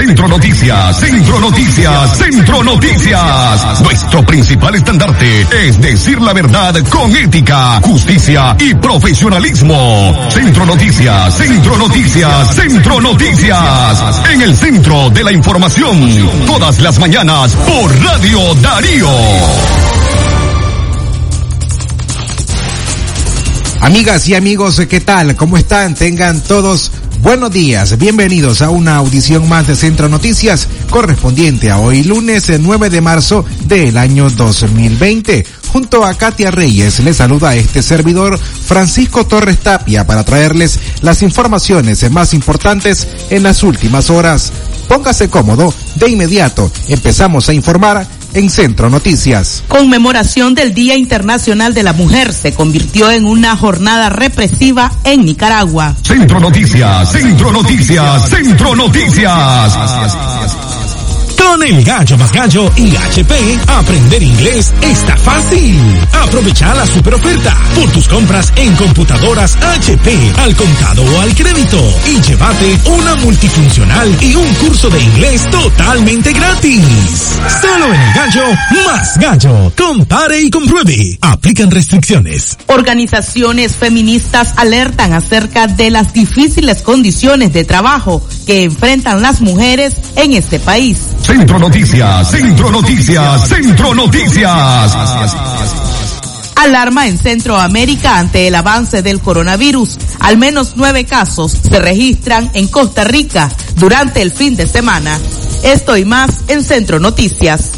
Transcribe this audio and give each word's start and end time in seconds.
Centro 0.00 0.28
Noticias, 0.28 0.98
Centro 0.98 1.38
Noticias, 1.40 2.16
Centro 2.16 2.64
Noticias. 2.64 3.82
Nuestro 3.82 4.24
principal 4.24 4.74
estandarte 4.74 5.46
es 5.66 5.78
decir 5.78 6.18
la 6.22 6.32
verdad 6.32 6.74
con 6.88 7.14
ética, 7.14 7.82
justicia 7.82 8.56
y 8.58 8.72
profesionalismo. 8.76 10.26
Centro 10.30 10.64
Noticias, 10.64 11.36
Centro 11.36 11.76
Noticias, 11.76 12.54
Centro 12.54 12.98
Noticias. 12.98 14.22
En 14.32 14.40
el 14.40 14.56
centro 14.56 15.10
de 15.10 15.22
la 15.22 15.32
información, 15.32 16.46
todas 16.46 16.80
las 16.80 16.98
mañanas 16.98 17.54
por 17.54 17.94
Radio 18.02 18.54
Darío. 18.54 19.10
Amigas 23.82 24.28
y 24.28 24.34
amigos, 24.34 24.80
¿qué 24.88 25.00
tal? 25.00 25.36
¿Cómo 25.36 25.58
están? 25.58 25.94
Tengan 25.94 26.40
todos 26.40 26.90
buenos 27.22 27.50
días. 27.50 27.98
Bienvenidos 27.98 28.62
a 28.62 28.70
una 28.70 28.96
audición 28.96 29.48
más 29.48 29.66
de 29.66 29.76
Centro 29.76 30.08
Noticias 30.08 30.68
correspondiente 30.90 31.70
a 31.70 31.78
hoy 31.78 32.02
lunes 32.02 32.50
9 32.58 32.90
de 32.90 33.00
marzo 33.00 33.44
del 33.64 33.96
año 33.96 34.28
2020. 34.30 35.44
Junto 35.72 36.04
a 36.04 36.14
Katia 36.14 36.50
Reyes 36.50 37.00
les 37.00 37.18
saluda 37.18 37.54
este 37.54 37.82
servidor 37.82 38.38
Francisco 38.38 39.26
Torres 39.26 39.58
Tapia 39.58 40.06
para 40.06 40.24
traerles 40.24 40.80
las 41.02 41.22
informaciones 41.22 42.10
más 42.10 42.34
importantes 42.34 43.06
en 43.30 43.42
las 43.42 43.62
últimas 43.62 44.10
horas. 44.10 44.52
Póngase 44.88 45.28
cómodo, 45.28 45.72
de 45.96 46.10
inmediato 46.10 46.70
empezamos 46.88 47.48
a 47.48 47.52
informar 47.54 48.06
en 48.34 48.50
Centro 48.50 48.90
Noticias. 48.90 49.64
Conmemoración 49.68 50.54
del 50.54 50.74
Día 50.74 50.96
Internacional 50.96 51.74
de 51.74 51.82
la 51.82 51.92
Mujer 51.92 52.32
se 52.32 52.52
convirtió 52.52 53.10
en 53.10 53.24
una 53.24 53.56
jornada 53.56 54.10
represiva 54.10 54.92
en 55.04 55.24
Nicaragua. 55.24 55.96
Centro 56.02 56.40
Noticias, 56.40 57.12
Centro 57.12 57.52
Noticias, 57.52 58.28
Centro 58.28 58.74
Noticias. 58.76 59.78
Con 61.40 61.62
el 61.62 61.82
gallo 61.82 62.18
más 62.18 62.30
gallo 62.32 62.70
y 62.76 62.94
HP, 62.94 63.34
aprender 63.66 64.22
inglés 64.22 64.72
está 64.82 65.16
fácil. 65.16 65.80
Aprovecha 66.12 66.74
la 66.74 66.86
super 66.86 67.14
oferta 67.14 67.56
por 67.74 67.90
tus 67.90 68.06
compras 68.08 68.52
en 68.56 68.76
computadoras 68.76 69.56
HP 69.56 70.32
al 70.36 70.54
contado 70.54 71.02
o 71.02 71.20
al 71.20 71.34
crédito 71.34 71.78
y 72.06 72.20
llévate 72.20 72.78
una 72.84 73.16
multifuncional 73.16 74.16
y 74.20 74.36
un 74.36 74.54
curso 74.54 74.90
de 74.90 75.00
inglés 75.00 75.48
totalmente 75.50 76.32
gratis. 76.32 77.36
Solo 77.60 77.86
en 77.94 78.00
el 78.00 78.12
gallo 78.12 78.44
más 78.86 79.18
gallo. 79.18 79.72
Compare 79.76 80.42
y 80.42 80.50
compruebe. 80.50 81.18
Aplican 81.22 81.70
restricciones. 81.70 82.58
Organizaciones 82.66 83.76
feministas 83.76 84.52
alertan 84.56 85.14
acerca 85.14 85.66
de 85.66 85.90
las 85.90 86.12
difíciles 86.12 86.82
condiciones 86.82 87.52
de 87.52 87.64
trabajo 87.64 88.22
que 88.46 88.64
enfrentan 88.64 89.22
las 89.22 89.40
mujeres 89.40 89.94
en 90.16 90.34
este 90.34 90.60
país. 90.60 90.98
Centro 91.30 91.60
Noticias, 91.60 92.28
Centro 92.28 92.70
Noticias, 92.72 93.48
Centro 93.48 93.94
Noticias. 93.94 94.96
Alarma 96.56 97.06
en 97.06 97.18
Centroamérica 97.18 98.18
ante 98.18 98.48
el 98.48 98.54
avance 98.56 99.00
del 99.02 99.20
coronavirus. 99.20 99.96
Al 100.18 100.38
menos 100.38 100.72
nueve 100.74 101.04
casos 101.04 101.52
se 101.52 101.78
registran 101.78 102.50
en 102.54 102.66
Costa 102.66 103.04
Rica 103.04 103.48
durante 103.76 104.22
el 104.22 104.32
fin 104.32 104.56
de 104.56 104.66
semana. 104.66 105.20
Esto 105.62 105.96
y 105.96 106.04
más 106.04 106.30
en 106.48 106.64
Centro 106.64 106.98
Noticias. 106.98 107.70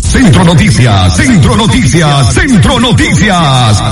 Centro 0.00 0.44
Noticias, 0.44 1.16
Centro 1.16 1.56
Noticias, 1.56 2.32
Centro 2.32 2.78
Noticias. 2.78 3.82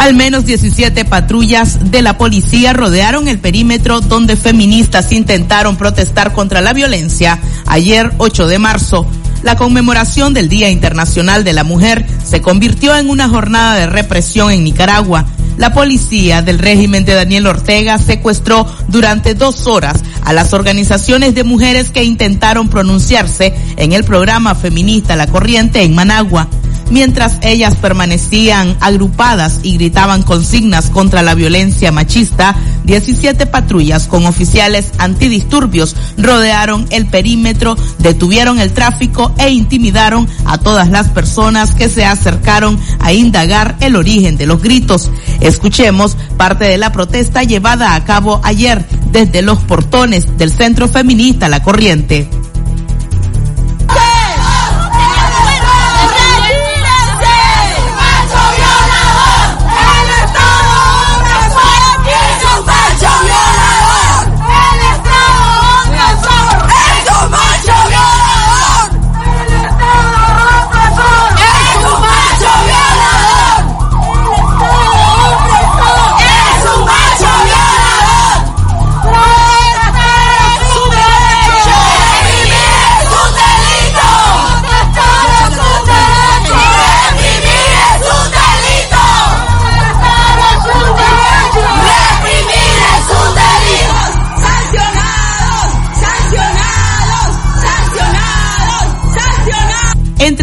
Al 0.00 0.14
menos 0.14 0.46
17 0.46 1.04
patrullas 1.04 1.90
de 1.90 2.00
la 2.00 2.16
policía 2.16 2.72
rodearon 2.72 3.28
el 3.28 3.38
perímetro 3.38 4.00
donde 4.00 4.34
feministas 4.34 5.12
intentaron 5.12 5.76
protestar 5.76 6.32
contra 6.32 6.62
la 6.62 6.72
violencia 6.72 7.38
ayer 7.66 8.10
8 8.16 8.46
de 8.46 8.58
marzo. 8.58 9.06
La 9.42 9.56
conmemoración 9.56 10.32
del 10.32 10.48
Día 10.48 10.70
Internacional 10.70 11.44
de 11.44 11.52
la 11.52 11.64
Mujer 11.64 12.06
se 12.24 12.40
convirtió 12.40 12.96
en 12.96 13.10
una 13.10 13.28
jornada 13.28 13.74
de 13.74 13.88
represión 13.88 14.50
en 14.50 14.64
Nicaragua. 14.64 15.26
La 15.58 15.74
policía 15.74 16.40
del 16.40 16.60
régimen 16.60 17.04
de 17.04 17.12
Daniel 17.12 17.46
Ortega 17.46 17.98
secuestró 17.98 18.66
durante 18.88 19.34
dos 19.34 19.66
horas 19.66 20.02
a 20.24 20.32
las 20.32 20.54
organizaciones 20.54 21.34
de 21.34 21.44
mujeres 21.44 21.90
que 21.90 22.04
intentaron 22.04 22.70
pronunciarse 22.70 23.54
en 23.76 23.92
el 23.92 24.04
programa 24.04 24.54
feminista 24.54 25.14
La 25.14 25.26
Corriente 25.26 25.82
en 25.82 25.94
Managua. 25.94 26.48
Mientras 26.90 27.38
ellas 27.42 27.76
permanecían 27.76 28.76
agrupadas 28.80 29.60
y 29.62 29.74
gritaban 29.74 30.22
consignas 30.22 30.90
contra 30.90 31.22
la 31.22 31.34
violencia 31.34 31.92
machista, 31.92 32.56
17 32.84 33.46
patrullas 33.46 34.08
con 34.08 34.26
oficiales 34.26 34.90
antidisturbios 34.98 35.94
rodearon 36.18 36.86
el 36.90 37.06
perímetro, 37.06 37.76
detuvieron 37.98 38.58
el 38.58 38.72
tráfico 38.72 39.32
e 39.38 39.50
intimidaron 39.50 40.28
a 40.44 40.58
todas 40.58 40.90
las 40.90 41.08
personas 41.08 41.74
que 41.74 41.88
se 41.88 42.04
acercaron 42.04 42.78
a 42.98 43.12
indagar 43.12 43.76
el 43.80 43.94
origen 43.94 44.36
de 44.36 44.46
los 44.46 44.60
gritos. 44.60 45.10
Escuchemos 45.40 46.16
parte 46.36 46.64
de 46.64 46.78
la 46.78 46.90
protesta 46.90 47.44
llevada 47.44 47.94
a 47.94 48.04
cabo 48.04 48.40
ayer 48.42 48.84
desde 49.12 49.42
los 49.42 49.58
portones 49.60 50.36
del 50.38 50.50
Centro 50.50 50.88
Feminista 50.88 51.48
La 51.48 51.62
Corriente. 51.62 52.28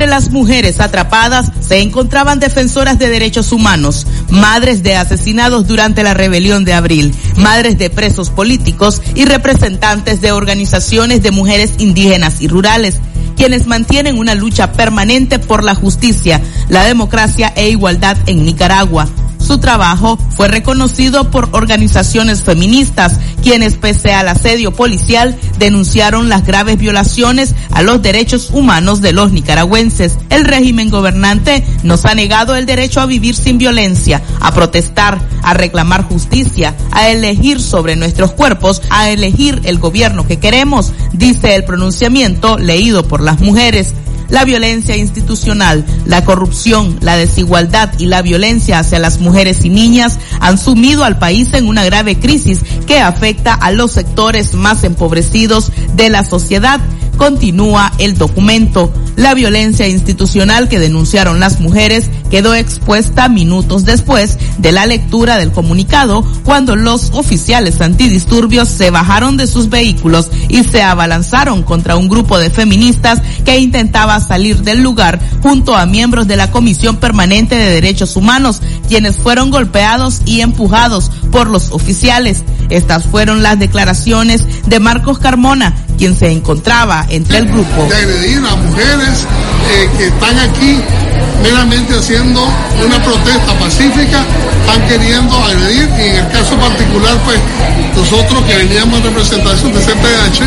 Las 0.07 0.31
mujeres 0.31 0.79
atrapadas 0.79 1.51
se 1.59 1.81
encontraban 1.81 2.39
defensoras 2.39 2.97
de 2.97 3.09
derechos 3.09 3.51
humanos, 3.51 4.07
madres 4.29 4.81
de 4.81 4.95
asesinados 4.95 5.67
durante 5.67 6.01
la 6.01 6.13
rebelión 6.13 6.63
de 6.63 6.73
abril, 6.73 7.13
madres 7.35 7.77
de 7.77 7.89
presos 7.89 8.29
políticos 8.29 9.01
y 9.15 9.25
representantes 9.25 10.21
de 10.21 10.31
organizaciones 10.31 11.21
de 11.23 11.31
mujeres 11.31 11.73
indígenas 11.79 12.39
y 12.39 12.47
rurales, 12.47 12.95
quienes 13.35 13.67
mantienen 13.67 14.17
una 14.17 14.33
lucha 14.33 14.71
permanente 14.71 15.39
por 15.39 15.65
la 15.65 15.75
justicia, 15.75 16.41
la 16.69 16.85
democracia 16.85 17.51
e 17.57 17.69
igualdad 17.69 18.15
en 18.27 18.45
Nicaragua. 18.45 19.09
Su 19.47 19.59
trabajo 19.59 20.19
fue 20.35 20.49
reconocido 20.49 21.31
por 21.31 21.47
organizaciones 21.53 22.43
feministas, 22.43 23.17
quienes 23.41 23.75
pese 23.75 24.11
al 24.11 24.27
asedio 24.27 24.73
policial 24.73 25.39
denunciaron 25.57 26.27
las 26.27 26.45
graves 26.45 26.77
violaciones 26.77 27.55
a 27.71 27.81
los 27.81 28.01
derechos 28.01 28.49
humanos 28.51 28.99
de 28.99 29.13
los 29.13 29.31
nicaragüenses. 29.31 30.17
El 30.29 30.43
régimen 30.43 30.89
gobernante 30.89 31.65
nos 31.83 32.03
ha 32.03 32.13
negado 32.13 32.57
el 32.57 32.65
derecho 32.65 32.99
a 32.99 33.05
vivir 33.05 33.35
sin 33.35 33.57
violencia, 33.57 34.21
a 34.41 34.53
protestar, 34.53 35.17
a 35.43 35.53
reclamar 35.53 36.03
justicia, 36.03 36.75
a 36.91 37.07
elegir 37.07 37.61
sobre 37.61 37.95
nuestros 37.95 38.33
cuerpos, 38.33 38.81
a 38.89 39.11
elegir 39.11 39.61
el 39.63 39.79
gobierno 39.79 40.27
que 40.27 40.39
queremos, 40.39 40.91
dice 41.13 41.55
el 41.55 41.63
pronunciamiento 41.63 42.57
leído 42.57 43.07
por 43.07 43.21
las 43.21 43.39
mujeres 43.39 43.93
la 44.29 44.43
violencia 44.43 44.95
institucional, 44.95 45.85
la 46.05 46.23
corrupción, 46.25 46.97
la 47.01 47.17
desigualdad 47.17 47.91
y 47.97 48.05
la 48.05 48.21
violencia 48.21 48.79
hacia 48.79 48.99
las 48.99 49.19
mujeres 49.19 49.65
y 49.65 49.69
niñas 49.69 50.19
han 50.39 50.57
sumido 50.57 51.03
al 51.03 51.19
país 51.19 51.53
en 51.53 51.67
una 51.67 51.83
grave 51.83 52.19
crisis 52.19 52.61
que 52.85 52.99
afecta 52.99 53.53
a 53.53 53.71
los 53.71 53.91
sectores 53.91 54.53
más 54.53 54.83
empobrecidos 54.83 55.71
de 55.95 56.09
la 56.09 56.23
sociedad. 56.23 56.79
Continúa 57.17 57.91
el 57.97 58.17
documento. 58.17 58.93
La 59.15 59.33
violencia 59.33 59.87
institucional 59.87 60.69
que 60.69 60.79
denunciaron 60.79 61.39
las 61.39 61.59
mujeres 61.59 62.09
quedó 62.29 62.53
expuesta 62.53 63.29
minutos 63.29 63.85
después 63.85 64.37
de 64.59 64.71
la 64.71 64.85
lectura 64.85 65.37
del 65.37 65.51
comunicado 65.51 66.23
cuando 66.43 66.75
los 66.75 67.11
oficiales 67.13 67.81
antidisturbios 67.81 68.69
se 68.69 68.91
bajaron 68.91 69.35
de 69.37 69.47
sus 69.47 69.69
vehículos 69.69 70.29
y 70.49 70.63
se 70.63 70.83
abalanzaron 70.83 71.63
contra 71.63 71.95
un 71.95 72.09
grupo 72.09 72.37
de 72.37 72.51
feministas 72.51 73.21
que 73.43 73.57
intentaba 73.57 74.19
salir 74.19 74.61
del 74.61 74.83
lugar 74.83 75.19
junto 75.41 75.75
a 75.75 75.85
miembros 75.85 76.27
de 76.27 76.37
la 76.37 76.51
Comisión 76.51 76.97
Permanente 76.97 77.55
de 77.55 77.69
Derechos 77.69 78.15
Humanos, 78.15 78.61
quienes 78.87 79.15
fueron 79.15 79.49
golpeados 79.49 80.21
y 80.25 80.41
empujados 80.41 81.11
por 81.31 81.49
los 81.49 81.71
oficiales. 81.71 82.43
Estas 82.69 83.05
fueron 83.05 83.41
las 83.41 83.57
declaraciones 83.57 84.45
de 84.67 84.79
Marcos 84.79 85.19
Carmona, 85.19 85.75
quien 85.97 86.15
se 86.15 86.31
encontraba 86.31 87.05
entre 87.09 87.39
el 87.39 87.47
grupo. 87.47 87.85
De 87.89 87.95
agredir 87.95 88.37
a 88.37 88.55
mujeres 88.55 89.25
eh, 89.71 89.89
que 89.97 90.07
están 90.07 90.37
aquí 90.39 90.79
meramente 91.43 91.93
haciendo 91.95 92.43
una 92.85 93.03
protesta 93.03 93.53
pacífica, 93.59 94.23
están 94.61 94.87
queriendo 94.87 95.35
agredir 95.37 95.89
y 95.97 96.01
en 96.09 96.15
el 96.15 96.31
caso 96.31 96.55
particular 96.57 97.17
pues 97.25 97.39
nosotros 97.95 98.43
que 98.43 98.57
veníamos 98.57 98.99
en 98.99 99.05
representación 99.05 99.73
de 99.73 99.79
CPH 99.79 100.41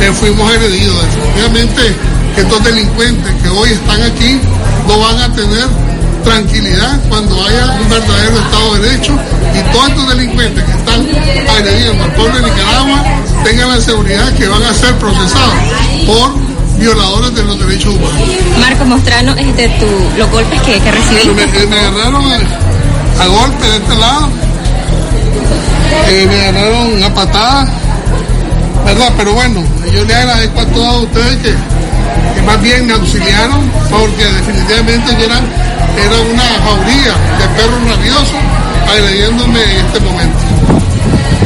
eh, 0.00 0.12
fuimos 0.12 0.50
agredidos. 0.50 1.02
Definitivamente 1.04 1.96
estos 2.36 2.64
delincuentes 2.64 3.34
que 3.42 3.48
hoy 3.48 3.70
están 3.70 4.02
aquí 4.02 4.38
no 4.86 4.98
van 4.98 5.18
a 5.18 5.32
tener 5.32 5.66
tranquilidad 6.26 7.00
cuando 7.08 7.34
haya 7.46 7.78
un 7.80 7.88
verdadero 7.88 8.38
Estado 8.38 8.74
de 8.74 8.80
Derecho 8.80 9.12
y 9.54 9.72
todos 9.72 9.88
estos 9.88 10.08
delincuentes 10.08 10.64
que 10.64 10.72
están 10.72 11.06
agrediendo 11.56 12.02
al 12.02 12.12
pueblo 12.14 12.34
de 12.36 12.42
Nicaragua 12.50 13.04
tengan 13.44 13.68
la 13.70 13.80
seguridad 13.80 14.32
que 14.34 14.48
van 14.48 14.62
a 14.64 14.74
ser 14.74 14.94
procesados 14.96 15.54
por 16.04 16.34
violadores 16.78 17.32
de 17.34 17.44
los 17.44 17.58
derechos 17.60 17.94
humanos. 17.94 18.20
Marco, 18.60 18.84
mostranos 18.84 19.38
este, 19.38 19.68
tu, 19.78 19.86
los 20.18 20.28
golpes 20.30 20.60
que, 20.62 20.80
que 20.80 20.90
recibiste. 20.90 21.32
Me, 21.32 21.66
me 21.66 21.78
agarraron 21.78 22.24
a, 22.32 23.22
a 23.22 23.26
golpe 23.28 23.66
de 23.66 23.76
este 23.76 23.94
lado, 23.94 24.28
eh, 26.08 26.26
me 26.28 26.40
agarraron 26.48 27.02
a 27.04 27.14
patada, 27.14 27.68
¿verdad? 28.84 29.12
Pero 29.16 29.32
bueno, 29.32 29.62
yo 29.96 30.04
le 30.04 30.14
agradezco 30.14 30.60
a 30.60 30.66
todos 30.66 31.04
ustedes 31.04 31.36
que, 31.38 31.54
que 32.34 32.42
más 32.42 32.60
bien 32.60 32.86
me 32.86 32.92
auxiliaron 32.92 33.70
porque 33.90 34.24
definitivamente 34.24 35.24
eran, 35.24 35.44
era 35.96 36.20
una 36.20 36.42
jauría 36.42 37.14
de 37.38 37.48
perros 37.56 37.88
rabiosos 37.88 38.40
agrediéndome 38.90 39.62
en 39.62 39.86
este 39.86 40.00
momento. 40.00 40.38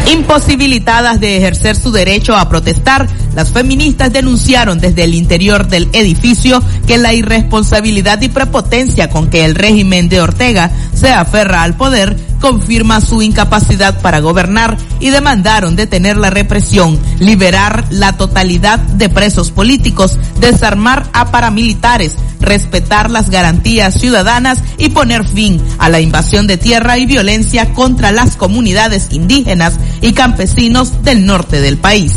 Imposibilitadas 0.07 1.21
de 1.21 1.37
ejercer 1.37 1.77
su 1.77 1.93
derecho 1.93 2.35
a 2.35 2.49
protestar, 2.49 3.07
las 3.35 3.51
feministas 3.51 4.13
denunciaron 4.13 4.79
desde 4.79 5.05
el 5.05 5.15
interior 5.15 5.69
del 5.69 5.89
edificio 5.93 6.63
que 6.87 6.99
la 6.99 7.13
irresponsabilidad 7.13 8.21
y 8.23 8.29
prepotencia 8.29 9.09
con 9.09 9.29
que 9.31 9.45
el 9.45 9.55
régimen 9.55 10.09
de 10.09 10.21
Ortega 10.21 10.71
se 10.95 11.11
aferra 11.11 11.63
al 11.63 11.75
poder 11.75 12.17
confirma 12.41 13.01
su 13.01 13.23
incapacidad 13.23 14.01
para 14.01 14.21
gobernar 14.21 14.77
y 14.99 15.11
demandaron 15.11 15.77
detener 15.77 16.17
la 16.17 16.31
represión, 16.31 16.99
liberar 17.21 17.85
la 17.91 18.17
totalidad 18.17 18.79
de 18.79 19.09
presos 19.09 19.51
políticos, 19.51 20.19
desarmar 20.41 21.07
a 21.13 21.31
paramilitares, 21.31 22.17
respetar 22.41 23.11
las 23.11 23.31
garantías 23.31 23.95
ciudadanas 23.95 24.59
y 24.79 24.89
poner 24.89 25.27
fin 25.27 25.63
a 25.79 25.89
la 25.89 26.01
invasión 26.01 26.47
de 26.47 26.57
tierra 26.57 26.99
y 26.99 27.07
violencia 27.07 27.73
contra 27.75 28.11
las 28.11 28.37
comunidades 28.37 29.09
indígenas 29.13 29.79
y 30.01 30.13
campesinos 30.13 31.03
del 31.05 31.27
norte 31.27 31.61
del 31.61 31.77
país. 31.77 32.13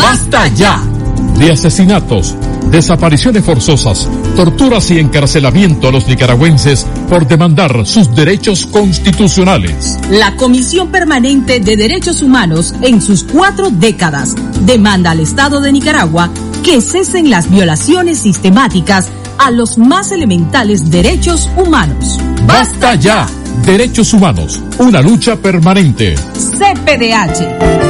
¡Basta 0.00 0.48
ya! 0.48 0.82
De 1.38 1.52
asesinatos, 1.52 2.34
desapariciones 2.70 3.44
forzosas, 3.44 4.08
torturas 4.34 4.90
y 4.90 4.98
encarcelamiento 4.98 5.88
a 5.88 5.92
los 5.92 6.06
nicaragüenses 6.06 6.86
por 7.08 7.26
demandar 7.26 7.86
sus 7.86 8.14
derechos 8.14 8.66
constitucionales. 8.66 9.98
La 10.10 10.36
Comisión 10.36 10.88
Permanente 10.90 11.60
de 11.60 11.76
Derechos 11.76 12.22
Humanos, 12.22 12.74
en 12.82 13.02
sus 13.02 13.24
cuatro 13.24 13.70
décadas, 13.70 14.34
demanda 14.62 15.10
al 15.10 15.20
Estado 15.20 15.60
de 15.60 15.72
Nicaragua 15.72 16.30
que 16.62 16.80
cesen 16.80 17.30
las 17.30 17.50
violaciones 17.50 18.18
sistemáticas 18.20 19.08
a 19.38 19.50
los 19.50 19.76
más 19.78 20.12
elementales 20.12 20.90
derechos 20.90 21.48
humanos. 21.56 22.18
¡Basta 22.46 22.94
ya! 22.94 23.26
Derechos 23.64 24.14
humanos, 24.14 24.60
una 24.78 25.02
lucha 25.02 25.36
permanente. 25.36 26.14
CPDH. 26.14 27.89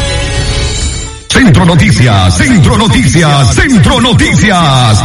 Centro 1.31 1.65
Noticias, 1.65 2.35
Centro 2.35 2.77
Noticias, 2.77 3.55
Centro 3.55 4.01
Noticias. 4.01 5.03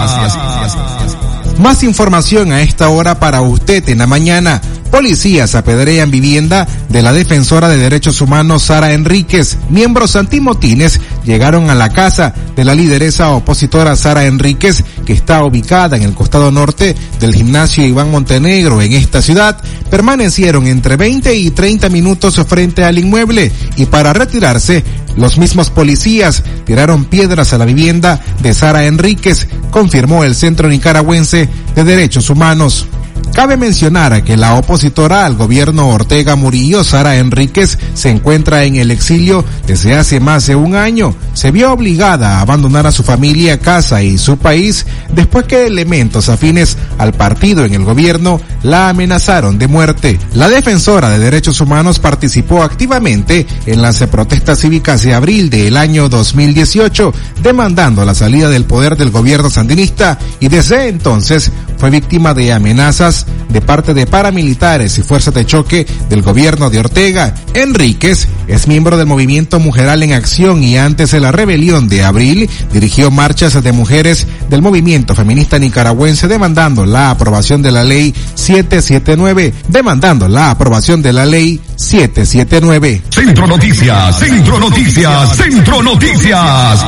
Más 1.58 1.84
información 1.84 2.50
a 2.50 2.62
esta 2.62 2.88
hora 2.88 3.20
para 3.20 3.42
usted 3.42 3.88
en 3.88 3.98
la 3.98 4.08
mañana. 4.08 4.60
Policías 4.90 5.54
apedrean 5.54 6.10
vivienda 6.10 6.66
de 6.88 7.02
la 7.02 7.12
defensora 7.12 7.68
de 7.68 7.76
derechos 7.76 8.20
humanos 8.20 8.64
Sara 8.64 8.92
Enríquez. 8.92 9.58
Miembros 9.68 10.16
antimotines 10.16 11.00
llegaron 11.24 11.70
a 11.70 11.74
la 11.74 11.90
casa 11.90 12.34
de 12.54 12.64
la 12.64 12.74
lideresa 12.74 13.30
opositora 13.30 13.96
Sara 13.96 14.24
Enríquez, 14.24 14.84
que 15.04 15.12
está 15.12 15.44
ubicada 15.44 15.96
en 15.96 16.02
el 16.02 16.14
costado 16.14 16.50
norte 16.50 16.94
del 17.20 17.34
gimnasio 17.34 17.86
Iván 17.86 18.10
Montenegro 18.10 18.80
en 18.80 18.92
esta 18.92 19.20
ciudad. 19.20 19.58
Permanecieron 19.90 20.66
entre 20.66 20.96
20 20.96 21.34
y 21.34 21.50
30 21.50 21.88
minutos 21.88 22.36
frente 22.46 22.84
al 22.84 22.98
inmueble 22.98 23.52
y 23.76 23.86
para 23.86 24.12
retirarse 24.12 24.82
los 25.16 25.38
mismos 25.38 25.70
policías 25.70 26.42
tiraron 26.64 27.06
piedras 27.06 27.52
a 27.52 27.58
la 27.58 27.64
vivienda 27.64 28.20
de 28.42 28.52
Sara 28.54 28.84
Enríquez, 28.84 29.48
confirmó 29.70 30.24
el 30.24 30.34
Centro 30.34 30.68
Nicaragüense 30.68 31.48
de 31.74 31.84
Derechos 31.84 32.28
Humanos. 32.28 32.86
Cabe 33.36 33.58
mencionar 33.58 34.24
que 34.24 34.34
la 34.34 34.54
opositora 34.54 35.26
al 35.26 35.36
gobierno 35.36 35.90
Ortega 35.90 36.36
Murillo, 36.36 36.82
Sara 36.82 37.16
Enríquez, 37.16 37.78
se 37.92 38.08
encuentra 38.08 38.64
en 38.64 38.76
el 38.76 38.90
exilio 38.90 39.44
desde 39.66 39.94
hace 39.94 40.20
más 40.20 40.46
de 40.46 40.56
un 40.56 40.74
año. 40.74 41.14
Se 41.34 41.50
vio 41.50 41.70
obligada 41.70 42.38
a 42.38 42.40
abandonar 42.40 42.86
a 42.86 42.92
su 42.92 43.02
familia, 43.02 43.60
casa 43.60 44.02
y 44.02 44.16
su 44.16 44.38
país 44.38 44.86
después 45.12 45.44
que 45.44 45.66
elementos 45.66 46.30
afines 46.30 46.78
al 46.96 47.12
partido 47.12 47.66
en 47.66 47.74
el 47.74 47.84
gobierno 47.84 48.40
la 48.62 48.88
amenazaron 48.88 49.58
de 49.58 49.68
muerte. 49.68 50.18
La 50.32 50.48
defensora 50.48 51.10
de 51.10 51.18
derechos 51.18 51.60
humanos 51.60 51.98
participó 51.98 52.62
activamente 52.62 53.46
en 53.66 53.82
las 53.82 53.98
protestas 54.04 54.60
cívicas 54.60 55.02
de 55.02 55.12
abril 55.12 55.50
del 55.50 55.76
año 55.76 56.08
2018, 56.08 57.12
demandando 57.42 58.02
la 58.06 58.14
salida 58.14 58.48
del 58.48 58.64
poder 58.64 58.96
del 58.96 59.10
gobierno 59.10 59.50
sandinista 59.50 60.18
y 60.40 60.48
desde 60.48 60.88
entonces 60.88 61.52
fue 61.76 61.90
víctima 61.90 62.34
de 62.34 62.52
amenazas 62.52 63.26
de 63.48 63.60
parte 63.60 63.94
de 63.94 64.06
paramilitares 64.06 64.98
y 64.98 65.02
fuerzas 65.02 65.34
de 65.34 65.46
choque 65.46 65.86
del 66.08 66.22
gobierno 66.22 66.70
de 66.70 66.78
Ortega. 66.78 67.34
Enríquez 67.54 68.28
es 68.48 68.68
miembro 68.68 68.96
del 68.96 69.06
movimiento 69.06 69.60
Mujeral 69.60 70.02
en 70.02 70.12
Acción 70.12 70.62
y 70.62 70.76
antes 70.76 71.10
de 71.10 71.20
la 71.20 71.32
rebelión 71.32 71.88
de 71.88 72.04
abril 72.04 72.48
dirigió 72.72 73.10
marchas 73.10 73.62
de 73.62 73.72
mujeres 73.72 74.26
del 74.50 74.62
movimiento 74.62 75.14
feminista 75.14 75.58
nicaragüense 75.58 76.28
demandando 76.28 76.86
la 76.86 77.10
aprobación 77.10 77.62
de 77.62 77.72
la 77.72 77.84
ley 77.84 78.14
779, 78.34 79.54
demandando 79.68 80.28
la 80.28 80.50
aprobación 80.50 81.02
de 81.02 81.12
la 81.12 81.26
ley 81.26 81.60
779. 81.76 83.02
Centro 83.10 83.46
Noticias, 83.46 84.18
Centro 84.18 84.58
Noticias, 84.58 85.36
Centro 85.36 85.82
Noticias. 85.82 86.84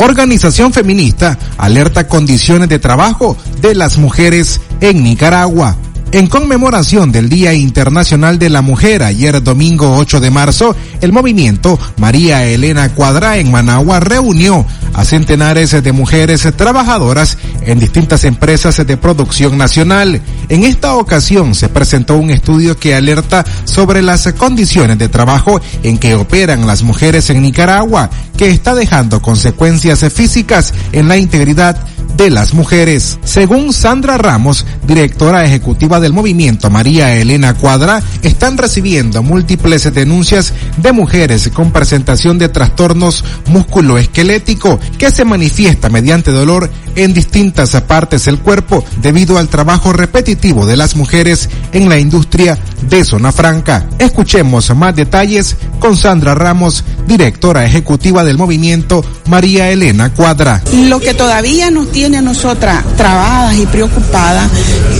Organización 0.00 0.72
feminista 0.72 1.38
alerta 1.56 2.08
condiciones 2.08 2.68
de 2.68 2.78
trabajo 2.78 3.36
de 3.60 3.74
las 3.74 3.98
mujeres 3.98 4.60
en 4.80 5.04
Nicaragua. 5.04 5.76
En 6.12 6.26
conmemoración 6.26 7.12
del 7.12 7.28
Día 7.28 7.54
Internacional 7.54 8.40
de 8.40 8.50
la 8.50 8.62
Mujer, 8.62 9.04
ayer 9.04 9.40
domingo 9.44 9.96
8 9.96 10.18
de 10.18 10.32
marzo, 10.32 10.74
el 11.00 11.12
movimiento 11.12 11.78
María 11.98 12.44
Elena 12.46 12.88
Cuadra 12.92 13.36
en 13.36 13.52
Managua 13.52 14.00
reunió 14.00 14.66
a 14.92 15.04
centenares 15.04 15.70
de 15.70 15.92
mujeres 15.92 16.48
trabajadoras 16.56 17.38
en 17.70 17.78
distintas 17.78 18.24
empresas 18.24 18.76
de 18.84 18.96
producción 18.96 19.56
nacional. 19.56 20.20
En 20.48 20.64
esta 20.64 20.94
ocasión 20.94 21.54
se 21.54 21.68
presentó 21.68 22.16
un 22.16 22.30
estudio 22.30 22.76
que 22.76 22.94
alerta 22.94 23.44
sobre 23.64 24.02
las 24.02 24.32
condiciones 24.32 24.98
de 24.98 25.08
trabajo 25.08 25.60
en 25.82 25.98
que 25.98 26.14
operan 26.14 26.66
las 26.66 26.82
mujeres 26.82 27.30
en 27.30 27.42
Nicaragua, 27.42 28.10
que 28.36 28.50
está 28.50 28.74
dejando 28.74 29.22
consecuencias 29.22 30.00
físicas 30.12 30.74
en 30.92 31.08
la 31.08 31.16
integridad 31.16 31.76
de 32.16 32.30
las 32.30 32.54
mujeres. 32.54 33.18
Según 33.24 33.72
Sandra 33.72 34.18
Ramos, 34.18 34.66
directora 34.86 35.44
ejecutiva 35.44 36.00
del 36.00 36.12
movimiento 36.12 36.70
María 36.70 37.14
Elena 37.14 37.54
Cuadra, 37.54 38.02
están 38.22 38.58
recibiendo 38.58 39.22
múltiples 39.22 39.92
denuncias 39.92 40.52
de 40.76 40.92
mujeres 40.92 41.48
con 41.52 41.70
presentación 41.70 42.38
de 42.38 42.48
trastornos 42.48 43.24
musculoesquelético 43.46 44.78
que 44.98 45.10
se 45.10 45.24
manifiesta 45.24 45.88
mediante 45.88 46.30
dolor 46.30 46.70
en 46.96 47.14
distintas 47.14 47.59
partes 47.68 48.24
del 48.24 48.38
cuerpo 48.38 48.84
debido 49.02 49.38
al 49.38 49.48
trabajo 49.48 49.92
repetitivo 49.92 50.66
de 50.66 50.76
las 50.76 50.96
mujeres 50.96 51.48
en 51.72 51.88
la 51.88 51.98
industria 51.98 52.58
de 52.88 53.04
Zona 53.04 53.32
Franca. 53.32 53.86
Escuchemos 53.98 54.74
más 54.74 54.96
detalles 54.96 55.56
con 55.78 55.96
Sandra 55.96 56.34
Ramos, 56.34 56.84
directora 57.06 57.66
ejecutiva 57.66 58.24
del 58.24 58.38
movimiento 58.38 59.04
María 59.28 59.70
Elena 59.70 60.12
Cuadra. 60.12 60.62
Lo 60.72 61.00
que 61.00 61.12
todavía 61.12 61.70
nos 61.70 61.92
tiene 61.92 62.18
a 62.18 62.22
nosotras 62.22 62.82
trabadas 62.96 63.56
y 63.56 63.66
preocupadas 63.66 64.50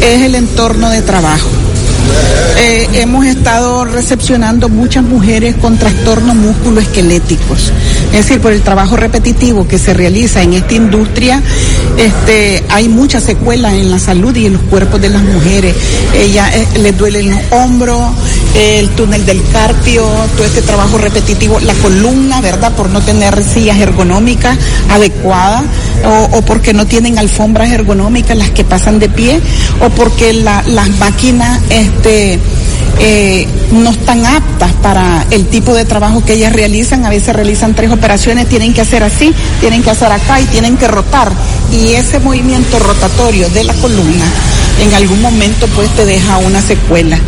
es 0.02 0.22
el 0.22 0.34
entorno 0.34 0.90
de 0.90 1.02
trabajo. 1.02 1.48
Eh, 2.62 2.88
hemos 2.94 3.24
estado 3.24 3.86
recepcionando 3.86 4.68
muchas 4.68 5.02
mujeres 5.02 5.56
con 5.56 5.78
trastornos 5.78 6.36
musculoesqueléticos. 6.36 7.72
Es 8.12 8.26
decir, 8.26 8.40
por 8.40 8.52
el 8.52 8.60
trabajo 8.62 8.96
repetitivo 8.96 9.66
que 9.66 9.78
se 9.78 9.94
realiza 9.94 10.42
en 10.42 10.52
esta 10.52 10.74
industria, 10.74 11.42
este, 11.96 12.62
hay 12.68 12.88
muchas 12.88 13.22
secuelas 13.24 13.72
en 13.72 13.90
la 13.90 13.98
salud 13.98 14.36
y 14.36 14.46
en 14.46 14.54
los 14.54 14.62
cuerpos 14.62 15.00
de 15.00 15.08
las 15.08 15.22
mujeres. 15.22 15.74
Ella 16.14 16.50
eh, 16.54 16.66
les 16.80 16.96
duelen 16.98 17.30
los 17.30 17.40
hombros, 17.50 18.12
el 18.54 18.88
túnel 18.90 19.24
del 19.24 19.42
carpio, 19.52 20.04
todo 20.36 20.44
este 20.44 20.62
trabajo 20.62 20.98
repetitivo, 20.98 21.60
la 21.60 21.74
columna, 21.74 22.40
¿verdad? 22.40 22.72
Por 22.72 22.90
no 22.90 23.00
tener 23.00 23.42
sillas 23.42 23.78
ergonómicas 23.78 24.58
adecuadas 24.90 25.64
o, 26.04 26.42
porque 26.42 26.72
no 26.72 26.86
tienen 26.86 27.18
alfombras 27.18 27.70
ergonómicas 27.70 28.36
las 28.36 28.50
que 28.50 28.64
pasan 28.64 28.98
de 28.98 29.08
pie 29.08 29.40
o 29.80 29.90
porque 29.90 30.32
la, 30.32 30.62
las 30.66 30.88
máquinas 30.98 31.60
este, 31.70 32.38
eh, 32.98 33.46
no 33.72 33.90
están 33.90 34.24
aptas 34.26 34.72
para 34.82 35.26
el 35.30 35.46
tipo 35.46 35.74
de 35.74 35.84
trabajo 35.84 36.24
que 36.24 36.34
ellas 36.34 36.52
realizan. 36.52 37.04
A 37.04 37.10
veces 37.10 37.34
realizan 37.34 37.74
tres 37.74 37.90
operaciones, 37.90 38.48
tienen 38.48 38.74
que 38.74 38.80
hacer 38.80 39.02
así, 39.02 39.32
tienen 39.60 39.82
que 39.82 39.90
hacer 39.90 40.10
acá 40.10 40.40
y 40.40 40.44
tienen 40.46 40.76
que 40.76 40.88
rotar. 40.88 41.32
Y 41.72 41.94
ese 41.94 42.18
movimiento 42.18 42.78
rotatorio 42.78 43.48
de 43.50 43.64
la 43.64 43.74
columna 43.74 44.24
en 44.82 44.94
algún 44.94 45.20
momento 45.20 45.66
pues 45.74 45.88
te 45.90 46.04
deja 46.04 46.38
una 46.38 46.60
secuela. 46.60 47.18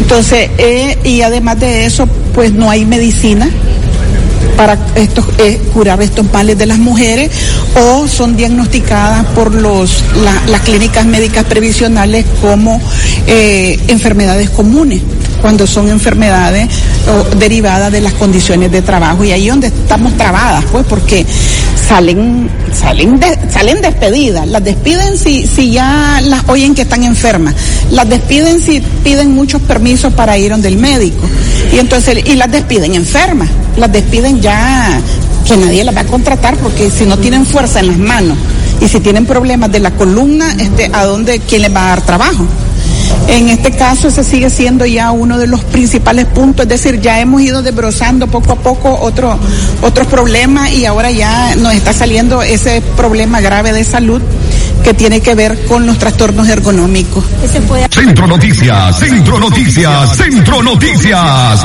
Entonces, 0.00 0.50
eh, 0.58 0.98
y 1.04 1.22
además 1.22 1.60
de 1.60 1.84
eso, 1.84 2.06
pues 2.34 2.52
no 2.52 2.70
hay 2.70 2.84
medicina 2.84 3.48
para 4.60 4.78
estos, 4.94 5.24
eh, 5.38 5.58
curar 5.72 6.02
estos 6.02 6.30
males 6.30 6.58
de 6.58 6.66
las 6.66 6.78
mujeres 6.78 7.30
o 7.82 8.06
son 8.06 8.36
diagnosticadas 8.36 9.24
por 9.28 9.54
los, 9.54 10.04
la, 10.22 10.34
las 10.48 10.60
clínicas 10.60 11.06
médicas 11.06 11.46
previsionales 11.46 12.26
como 12.42 12.78
eh, 13.26 13.80
enfermedades 13.88 14.50
comunes 14.50 15.00
cuando 15.40 15.66
son 15.66 15.88
enfermedades 15.88 16.68
derivadas 17.38 17.90
de 17.90 18.02
las 18.02 18.12
condiciones 18.12 18.70
de 18.70 18.82
trabajo. 18.82 19.24
Y 19.24 19.32
ahí 19.32 19.48
donde 19.48 19.68
estamos 19.68 20.14
trabadas 20.18 20.62
pues 20.70 20.84
porque 20.84 21.24
salen 21.88 22.50
salen 22.78 23.18
de, 23.18 23.38
salen 23.50 23.80
despedidas. 23.80 24.46
Las 24.46 24.62
despiden 24.62 25.16
si 25.16 25.46
si 25.46 25.70
ya 25.70 26.20
las 26.22 26.46
oyen 26.48 26.74
que 26.74 26.82
están 26.82 27.02
enfermas. 27.04 27.54
Las 27.90 28.06
despiden 28.10 28.60
si 28.60 28.82
piden 29.02 29.34
muchos 29.34 29.62
permisos 29.62 30.12
para 30.12 30.36
ir 30.36 30.50
donde 30.50 30.68
el 30.68 30.76
médico. 30.76 31.26
Y 31.72 31.78
entonces 31.78 32.22
y 32.26 32.34
las 32.34 32.52
despiden 32.52 32.94
enfermas 32.94 33.48
las 33.80 33.92
despiden 33.92 34.40
ya 34.40 35.00
que 35.46 35.56
nadie 35.56 35.82
las 35.84 35.96
va 35.96 36.02
a 36.02 36.06
contratar 36.06 36.56
porque 36.56 36.90
si 36.90 37.06
no 37.06 37.18
tienen 37.18 37.46
fuerza 37.46 37.80
en 37.80 37.88
las 37.88 37.98
manos 37.98 38.36
y 38.80 38.88
si 38.88 39.00
tienen 39.00 39.26
problemas 39.26 39.72
de 39.72 39.80
la 39.80 39.90
columna 39.92 40.54
este 40.58 40.90
a 40.92 41.04
dónde 41.04 41.40
quién 41.40 41.62
les 41.62 41.74
va 41.74 41.86
a 41.86 41.88
dar 41.88 42.02
trabajo 42.02 42.46
en 43.28 43.48
este 43.48 43.70
caso 43.70 44.08
ese 44.08 44.24
sigue 44.24 44.50
siendo 44.50 44.84
ya 44.86 45.10
uno 45.12 45.38
de 45.38 45.46
los 45.46 45.62
principales 45.64 46.26
puntos, 46.26 46.64
es 46.64 46.68
decir, 46.68 47.00
ya 47.00 47.20
hemos 47.20 47.40
ido 47.42 47.62
desbrozando 47.62 48.26
poco 48.26 48.52
a 48.52 48.56
poco 48.56 48.98
otro, 49.00 49.38
otros 49.82 50.06
problemas 50.08 50.72
y 50.72 50.84
ahora 50.84 51.10
ya 51.10 51.54
nos 51.56 51.74
está 51.74 51.92
saliendo 51.92 52.42
ese 52.42 52.82
problema 52.96 53.40
grave 53.40 53.72
de 53.72 53.84
salud 53.84 54.20
que 54.82 54.94
tiene 54.94 55.20
que 55.20 55.34
ver 55.34 55.64
con 55.66 55.86
los 55.86 55.98
trastornos 55.98 56.48
ergonómicos. 56.48 57.24
Centro 57.90 58.26
Noticias, 58.26 58.98
Centro 58.98 59.38
Noticias, 59.38 60.16
Centro 60.16 60.62
Noticias. 60.62 61.64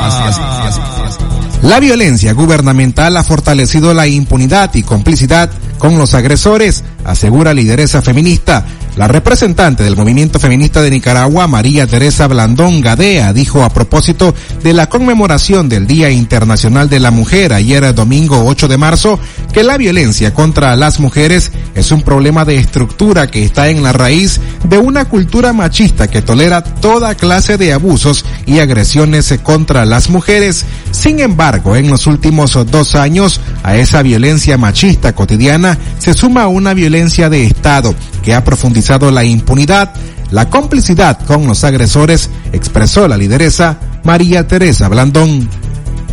La 1.66 1.80
violencia 1.80 2.32
gubernamental 2.32 3.16
ha 3.16 3.24
fortalecido 3.24 3.92
la 3.92 4.06
impunidad 4.06 4.72
y 4.74 4.84
complicidad 4.84 5.50
con 5.78 5.98
los 5.98 6.14
agresores, 6.14 6.84
asegura 7.04 7.52
lideresa 7.54 8.02
feminista. 8.02 8.64
La 8.96 9.08
representante 9.08 9.82
del 9.82 9.96
movimiento 9.96 10.38
feminista 10.38 10.80
de 10.80 10.90
Nicaragua, 10.90 11.48
María 11.48 11.88
Teresa 11.88 12.28
Blandón 12.28 12.80
Gadea, 12.80 13.32
dijo 13.32 13.64
a 13.64 13.70
propósito 13.70 14.32
de 14.62 14.74
la 14.74 14.88
conmemoración 14.88 15.68
del 15.68 15.88
Día 15.88 16.08
Internacional 16.08 16.88
de 16.88 17.00
la 17.00 17.10
Mujer 17.10 17.52
ayer 17.52 17.92
domingo 17.92 18.44
8 18.46 18.68
de 18.68 18.78
marzo 18.78 19.18
que 19.56 19.62
la 19.62 19.78
violencia 19.78 20.34
contra 20.34 20.76
las 20.76 21.00
mujeres 21.00 21.50
es 21.74 21.90
un 21.90 22.02
problema 22.02 22.44
de 22.44 22.58
estructura 22.58 23.26
que 23.26 23.42
está 23.42 23.70
en 23.70 23.82
la 23.82 23.90
raíz 23.90 24.38
de 24.68 24.76
una 24.76 25.06
cultura 25.06 25.54
machista 25.54 26.10
que 26.10 26.20
tolera 26.20 26.62
toda 26.62 27.14
clase 27.14 27.56
de 27.56 27.72
abusos 27.72 28.26
y 28.44 28.58
agresiones 28.58 29.34
contra 29.42 29.86
las 29.86 30.10
mujeres. 30.10 30.66
Sin 30.90 31.20
embargo, 31.20 31.74
en 31.74 31.88
los 31.88 32.06
últimos 32.06 32.52
dos 32.70 32.94
años 32.94 33.40
a 33.62 33.76
esa 33.76 34.02
violencia 34.02 34.58
machista 34.58 35.14
cotidiana 35.14 35.78
se 36.00 36.12
suma 36.12 36.48
una 36.48 36.74
violencia 36.74 37.30
de 37.30 37.46
Estado 37.46 37.94
que 38.22 38.34
ha 38.34 38.44
profundizado 38.44 39.10
la 39.10 39.24
impunidad, 39.24 39.94
la 40.32 40.50
complicidad 40.50 41.18
con 41.24 41.46
los 41.46 41.64
agresores, 41.64 42.28
expresó 42.52 43.08
la 43.08 43.16
lideresa 43.16 43.78
María 44.04 44.46
Teresa 44.46 44.90
Blandón. 44.90 45.48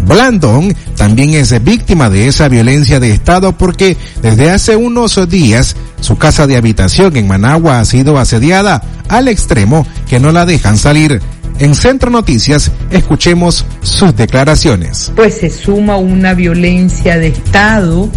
Blandón 0.05 0.75
también 0.95 1.33
es 1.33 1.63
víctima 1.63 2.09
de 2.09 2.27
esa 2.27 2.47
violencia 2.47 2.99
de 2.99 3.11
Estado 3.11 3.57
porque 3.57 3.97
desde 4.21 4.51
hace 4.51 4.75
unos 4.75 5.29
días 5.29 5.75
su 5.99 6.17
casa 6.17 6.47
de 6.47 6.57
habitación 6.57 7.15
en 7.15 7.27
Managua 7.27 7.79
ha 7.79 7.85
sido 7.85 8.17
asediada 8.17 8.81
al 9.07 9.27
extremo 9.27 9.85
que 10.07 10.19
no 10.19 10.31
la 10.31 10.45
dejan 10.45 10.77
salir. 10.77 11.21
En 11.59 11.75
Centro 11.75 12.09
Noticias 12.09 12.71
escuchemos 12.89 13.65
sus 13.81 14.15
declaraciones. 14.15 15.11
Pues 15.15 15.35
se 15.35 15.49
suma 15.49 15.97
una 15.97 16.33
violencia 16.33 17.17
de 17.17 17.27
Estado 17.27 18.09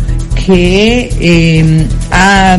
que 0.46 1.10
eh, 1.20 1.86
ha 2.10 2.58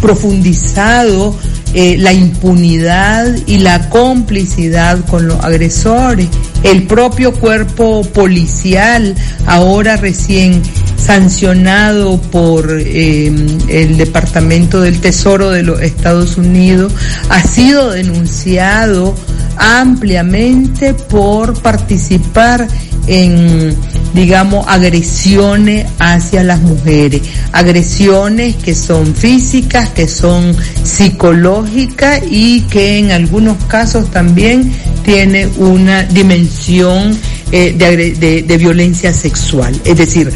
profundizado 0.00 1.34
eh, 1.74 1.96
la 1.98 2.12
impunidad 2.12 3.36
y 3.46 3.58
la 3.58 3.88
complicidad 3.90 5.04
con 5.06 5.28
los 5.28 5.42
agresores. 5.44 6.28
El 6.62 6.86
propio 6.86 7.32
cuerpo 7.32 8.02
policial, 8.02 9.14
ahora 9.46 9.96
recién 9.96 10.62
sancionado 10.96 12.20
por 12.20 12.70
eh, 12.70 13.26
el 13.68 13.96
Departamento 13.96 14.80
del 14.80 15.00
Tesoro 15.00 15.50
de 15.50 15.62
los 15.62 15.80
Estados 15.80 16.36
Unidos, 16.36 16.92
ha 17.28 17.42
sido 17.42 17.90
denunciado 17.90 19.14
ampliamente 19.58 20.94
por 20.94 21.60
participar 21.60 22.66
en 23.08 23.76
digamos, 24.14 24.66
agresiones 24.68 25.86
hacia 25.98 26.42
las 26.42 26.60
mujeres, 26.60 27.22
agresiones 27.52 28.56
que 28.56 28.74
son 28.74 29.14
físicas, 29.14 29.90
que 29.90 30.08
son 30.08 30.56
psicológicas 30.82 32.22
y 32.28 32.62
que 32.62 32.98
en 32.98 33.12
algunos 33.12 33.62
casos 33.64 34.10
también 34.10 34.72
tiene 35.04 35.46
una 35.58 36.02
dimensión 36.04 37.16
eh, 37.50 37.74
de, 37.76 38.42
de, 38.42 38.56
violencia 38.58 39.12
sexual. 39.12 39.74
Es 39.84 39.96
decir, 39.96 40.30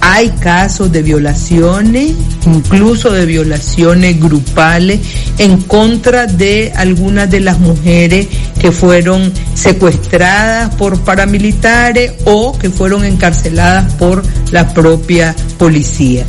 hay 0.00 0.30
casos 0.40 0.90
de 0.90 1.02
violaciones, 1.02 2.12
incluso 2.46 3.10
de 3.10 3.26
violaciones 3.26 4.18
grupales, 4.18 5.00
en 5.38 5.60
contra 5.62 6.26
de 6.26 6.72
algunas 6.74 7.30
de 7.30 7.40
las 7.40 7.58
mujeres 7.58 8.28
que 8.58 8.72
fueron 8.72 9.32
secuestradas 9.54 10.74
por 10.76 11.00
paramilitares 11.00 12.12
o 12.24 12.56
que 12.56 12.70
fueron 12.70 13.04
encarceladas 13.04 13.92
por 13.94 14.22
la 14.50 14.72
propia 14.72 15.34
policía. 15.58 16.24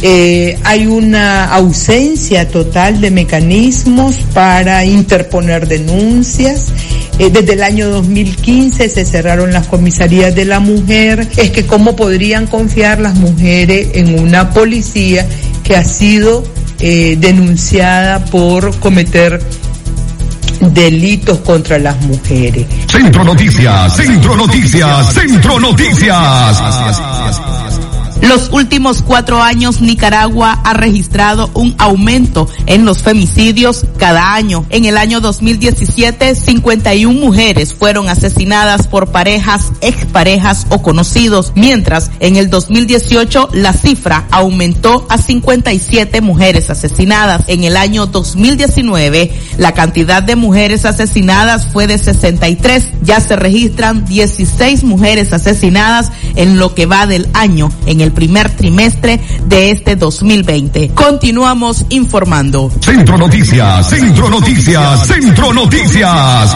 Eh, 0.00 0.56
hay 0.62 0.86
una 0.86 1.52
ausencia 1.52 2.48
total 2.48 3.00
de 3.00 3.10
mecanismos 3.10 4.16
para 4.32 4.84
interponer 4.84 5.66
denuncias. 5.66 6.72
Eh, 7.18 7.30
desde 7.32 7.54
el 7.54 7.62
año 7.62 7.88
2015 7.88 8.88
se 8.88 9.04
cerraron 9.04 9.52
las 9.52 9.66
comisarías 9.66 10.34
de 10.34 10.44
la 10.44 10.60
mujer. 10.60 11.26
Es 11.36 11.50
que 11.50 11.66
cómo 11.66 11.96
podrían 11.96 12.46
confiar 12.46 13.00
las 13.00 13.14
mujeres 13.16 13.88
en 13.94 14.18
una 14.18 14.50
policía 14.50 15.26
que 15.64 15.76
ha 15.76 15.84
sido 15.84 16.44
eh, 16.80 17.16
denunciada 17.18 18.24
por 18.26 18.78
cometer 18.78 19.40
delitos 20.60 21.38
contra 21.38 21.78
las 21.78 22.00
mujeres. 22.02 22.66
Centro 22.86 23.24
Noticias, 23.24 23.96
Centro 23.96 24.36
Noticias, 24.36 25.12
Centro 25.12 25.60
Noticias. 25.60 26.62
Los 28.20 28.50
últimos 28.52 29.02
cuatro 29.02 29.40
años 29.42 29.80
Nicaragua 29.80 30.60
ha 30.64 30.74
registrado 30.74 31.50
un 31.54 31.74
aumento 31.78 32.48
en 32.66 32.84
los 32.84 32.98
femicidios 32.98 33.86
cada 33.96 34.34
año. 34.34 34.66
En 34.70 34.86
el 34.86 34.96
año 34.96 35.20
2017, 35.20 36.34
51 36.34 37.18
mujeres 37.18 37.72
fueron 37.72 38.08
asesinadas 38.08 38.88
por 38.88 39.12
parejas, 39.12 39.72
exparejas 39.80 40.66
o 40.68 40.82
conocidos, 40.82 41.52
mientras 41.54 42.10
en 42.18 42.36
el 42.36 42.50
2018 42.50 43.50
la 43.52 43.72
cifra 43.72 44.26
aumentó 44.32 45.06
a 45.08 45.16
57 45.16 46.20
mujeres 46.20 46.70
asesinadas. 46.70 47.44
En 47.46 47.62
el 47.62 47.76
año 47.76 48.06
2019, 48.06 49.32
la 49.58 49.72
cantidad 49.74 50.24
de 50.24 50.34
mujeres 50.34 50.84
asesinadas 50.84 51.66
fue 51.72 51.86
de 51.86 51.98
63. 51.98 52.90
Ya 53.02 53.20
se 53.20 53.36
registran 53.36 54.04
16 54.04 54.82
mujeres 54.82 55.32
asesinadas 55.32 56.10
en 56.34 56.58
lo 56.58 56.74
que 56.74 56.86
va 56.86 57.06
del 57.06 57.28
año 57.32 57.70
en 57.86 58.00
el 58.00 58.07
primer 58.12 58.50
trimestre 58.50 59.20
de 59.44 59.70
este 59.70 59.96
2020. 59.96 60.90
Continuamos 60.94 61.86
informando. 61.90 62.70
Centro 62.80 63.18
Noticias, 63.18 63.88
Centro 63.88 64.28
Noticias, 64.28 65.06
Centro 65.06 65.52
Noticias. 65.52 66.54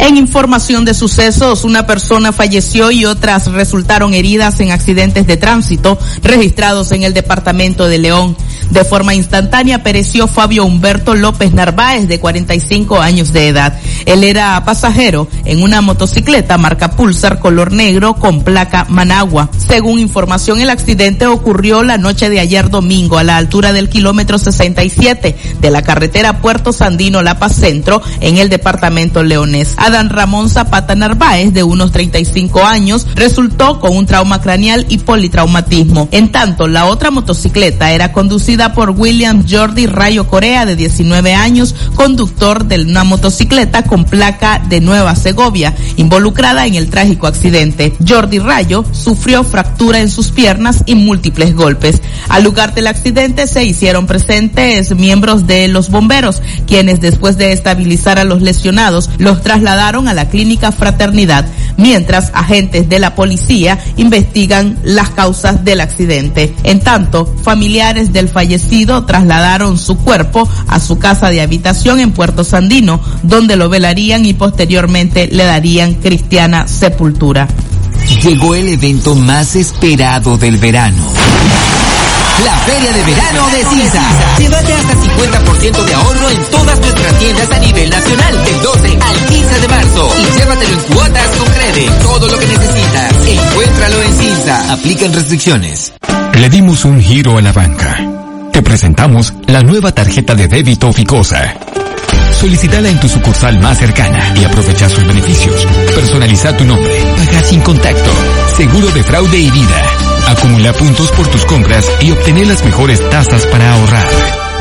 En 0.00 0.16
información 0.16 0.86
de 0.86 0.94
sucesos, 0.94 1.62
una 1.62 1.86
persona 1.86 2.32
falleció 2.32 2.90
y 2.90 3.04
otras 3.04 3.52
resultaron 3.52 4.14
heridas 4.14 4.58
en 4.60 4.70
accidentes 4.70 5.26
de 5.26 5.36
tránsito 5.36 5.98
registrados 6.22 6.90
en 6.92 7.02
el 7.02 7.12
departamento 7.12 7.86
de 7.86 7.98
León. 7.98 8.34
De 8.70 8.84
forma 8.84 9.14
instantánea 9.14 9.82
pereció 9.82 10.26
Fabio 10.26 10.64
Humberto 10.64 11.14
López 11.14 11.52
Narváez, 11.52 12.08
de 12.08 12.18
45 12.18 12.98
años 12.98 13.32
de 13.32 13.48
edad. 13.48 13.78
Él 14.06 14.24
era 14.24 14.64
pasajero 14.64 15.28
en 15.44 15.62
una 15.62 15.82
motocicleta 15.82 16.56
marca 16.56 16.92
Pulsar 16.92 17.38
color 17.38 17.72
negro 17.72 18.14
con 18.14 18.42
placa 18.42 18.86
Managua. 18.88 19.50
Según 19.58 19.98
información, 19.98 20.60
el 20.60 20.70
accidente 20.70 21.26
ocurrió 21.26 21.82
la 21.82 21.98
noche 21.98 22.30
de 22.30 22.40
ayer 22.40 22.70
domingo 22.70 23.18
a 23.18 23.24
la 23.24 23.36
altura 23.36 23.72
del 23.72 23.90
kilómetro 23.90 24.38
67 24.38 25.36
de 25.60 25.70
la 25.70 25.82
carretera 25.82 26.40
Puerto 26.40 26.72
Sandino 26.72 27.22
La 27.22 27.38
Paz 27.38 27.56
Centro 27.56 28.00
en 28.20 28.38
el 28.38 28.48
departamento 28.48 29.22
leonés. 29.22 29.74
Adán 29.90 30.08
Ramón 30.08 30.48
Zapata 30.48 30.94
Narváez, 30.94 31.52
de 31.52 31.64
unos 31.64 31.90
35 31.90 32.64
años, 32.64 33.08
resultó 33.16 33.80
con 33.80 33.96
un 33.96 34.06
trauma 34.06 34.40
craneal 34.40 34.86
y 34.88 34.98
politraumatismo. 34.98 36.08
En 36.12 36.30
tanto, 36.30 36.68
la 36.68 36.86
otra 36.86 37.10
motocicleta 37.10 37.90
era 37.90 38.12
conducida 38.12 38.72
por 38.72 38.90
William 38.90 39.44
Jordi 39.48 39.86
Rayo 39.86 40.28
Corea, 40.28 40.64
de 40.64 40.76
19 40.76 41.34
años, 41.34 41.74
conductor 41.96 42.66
de 42.66 42.82
una 42.82 43.02
motocicleta 43.02 43.82
con 43.82 44.04
placa 44.04 44.62
de 44.68 44.80
Nueva 44.80 45.16
Segovia, 45.16 45.74
involucrada 45.96 46.66
en 46.66 46.76
el 46.76 46.88
trágico 46.88 47.26
accidente. 47.26 47.92
Jordi 48.06 48.38
Rayo 48.38 48.84
sufrió 48.92 49.42
fractura 49.42 49.98
en 49.98 50.08
sus 50.08 50.30
piernas 50.30 50.84
y 50.86 50.94
múltiples 50.94 51.56
golpes. 51.56 52.00
Al 52.28 52.44
lugar 52.44 52.74
del 52.74 52.86
accidente 52.86 53.48
se 53.48 53.64
hicieron 53.64 54.06
presentes 54.06 54.94
miembros 54.94 55.48
de 55.48 55.66
los 55.66 55.90
bomberos, 55.90 56.42
quienes 56.68 57.00
después 57.00 57.36
de 57.36 57.50
estabilizar 57.50 58.20
a 58.20 58.24
los 58.24 58.40
lesionados 58.40 59.10
los 59.18 59.42
trasladaron 59.42 59.79
a 59.80 60.14
la 60.14 60.28
clínica 60.28 60.72
Fraternidad, 60.72 61.46
mientras 61.78 62.32
agentes 62.34 62.86
de 62.90 62.98
la 62.98 63.14
policía 63.14 63.78
investigan 63.96 64.78
las 64.84 65.08
causas 65.08 65.64
del 65.64 65.80
accidente. 65.80 66.54
En 66.64 66.80
tanto, 66.80 67.34
familiares 67.42 68.12
del 68.12 68.28
fallecido 68.28 69.06
trasladaron 69.06 69.78
su 69.78 69.96
cuerpo 69.96 70.46
a 70.68 70.80
su 70.80 70.98
casa 70.98 71.30
de 71.30 71.40
habitación 71.40 71.98
en 71.98 72.12
Puerto 72.12 72.44
Sandino, 72.44 73.00
donde 73.22 73.56
lo 73.56 73.70
velarían 73.70 74.26
y 74.26 74.34
posteriormente 74.34 75.28
le 75.32 75.44
darían 75.44 75.94
cristiana 75.94 76.68
sepultura. 76.68 77.48
Llegó 78.22 78.54
el 78.54 78.68
evento 78.68 79.14
más 79.14 79.56
esperado 79.56 80.36
del 80.36 80.58
verano. 80.58 81.02
La 82.44 82.56
Feria 82.66 82.92
de 82.92 83.04
Verano 83.04 83.46
de 83.50 83.64
Cinza. 83.64 84.02
Llévate 84.38 84.72
hasta 84.72 84.94
50% 84.94 85.84
de 85.84 85.94
ahorro 85.94 86.30
en 86.30 86.44
todas 86.50 86.80
nuestras 86.80 87.18
tiendas 87.18 87.50
a 87.50 87.58
nivel 87.58 87.90
nacional 87.90 88.44
del 88.44 88.62
12 88.62 88.98
al 89.00 89.26
15 89.26 89.60
de 89.60 89.68
marzo. 89.68 90.14
Y 90.18 90.38
llévatelo 90.38 90.74
en 90.74 90.94
cuotas 90.94 91.26
con 91.36 91.48
Crede. 91.48 91.90
Todo 92.02 92.28
lo 92.28 92.38
que 92.38 92.46
necesitas. 92.46 93.26
Encuéntralo 93.26 94.02
en 94.02 94.12
Cinza. 94.18 94.72
Aplican 94.72 95.12
restricciones. 95.12 95.92
Le 96.34 96.48
dimos 96.48 96.84
un 96.84 97.00
giro 97.00 97.38
a 97.38 97.42
la 97.42 97.52
banca 97.52 97.96
te 98.50 98.62
presentamos 98.62 99.32
la 99.46 99.62
nueva 99.62 99.92
tarjeta 99.92 100.34
de 100.34 100.48
débito 100.48 100.92
Ficosa. 100.92 101.54
Solicítala 102.40 102.88
en 102.88 102.98
tu 102.98 103.08
sucursal 103.08 103.60
más 103.60 103.78
cercana 103.78 104.34
y 104.36 104.44
aprovecha 104.44 104.88
sus 104.88 105.06
beneficios. 105.06 105.66
Personaliza 105.94 106.56
tu 106.56 106.64
nombre, 106.64 107.00
paga 107.16 107.42
sin 107.44 107.60
contacto, 107.60 108.10
seguro 108.56 108.88
de 108.88 109.02
fraude 109.02 109.38
y 109.38 109.50
vida. 109.50 110.09
Acumula 110.28 110.72
puntos 110.72 111.10
por 111.12 111.26
tus 111.28 111.44
compras 111.44 111.86
y 112.00 112.10
obtener 112.10 112.46
las 112.46 112.64
mejores 112.64 113.00
tasas 113.10 113.46
para 113.46 113.74
ahorrar. 113.74 114.08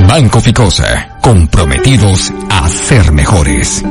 Banco 0.07 0.41
Ficosa, 0.41 1.17
comprometidos 1.21 2.31
a 2.49 2.67
ser 2.69 3.11
mejores. 3.11 3.83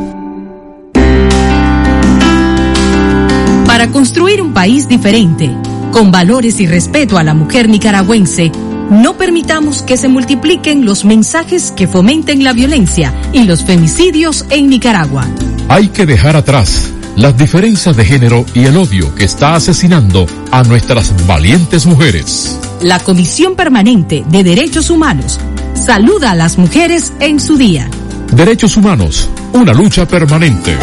Para 3.67 3.89
construir 3.89 4.43
un 4.43 4.53
país 4.53 4.89
diferente, 4.89 5.55
con 5.93 6.11
valores 6.11 6.59
y 6.61 6.67
respeto 6.67 7.19
a 7.19 7.23
la 7.23 7.35
mujer 7.35 7.69
nicaragüense, 7.69 8.51
no 8.91 9.17
permitamos 9.17 9.83
que 9.83 9.97
se 9.97 10.09
multipliquen 10.09 10.85
los 10.85 11.05
mensajes 11.05 11.73
que 11.73 11.87
fomenten 11.87 12.43
la 12.43 12.55
violencia 12.55 13.15
y 13.33 13.45
los 13.45 13.65
femicidios 13.65 14.47
en 14.51 14.71
Nicaragua. 14.71 15.27
Hay 15.69 15.89
que 15.89 16.07
dejar 16.07 16.37
atrás 16.37 16.93
las 17.19 17.37
diferencias 17.37 17.97
de 17.97 18.05
género 18.05 18.47
y 18.55 18.65
el 18.65 18.77
odio 18.77 19.13
que 19.15 19.25
está 19.25 19.57
asesinando 19.57 20.25
a 20.53 20.63
nuestras 20.63 21.13
valientes 21.27 21.85
mujeres. 21.85 22.59
La 22.81 23.01
Comisión 23.01 23.57
Permanente 23.57 24.25
de 24.29 24.45
Derechos 24.45 24.89
Humanos 24.89 25.41
saluda 25.75 26.31
a 26.31 26.35
las 26.37 26.59
mujeres 26.59 27.13
en 27.19 27.41
su 27.41 27.57
día. 27.57 27.91
Derechos 28.33 28.77
Humanos, 28.77 29.29
una 29.53 29.73
lucha 29.73 30.07
permanente. 30.07 30.77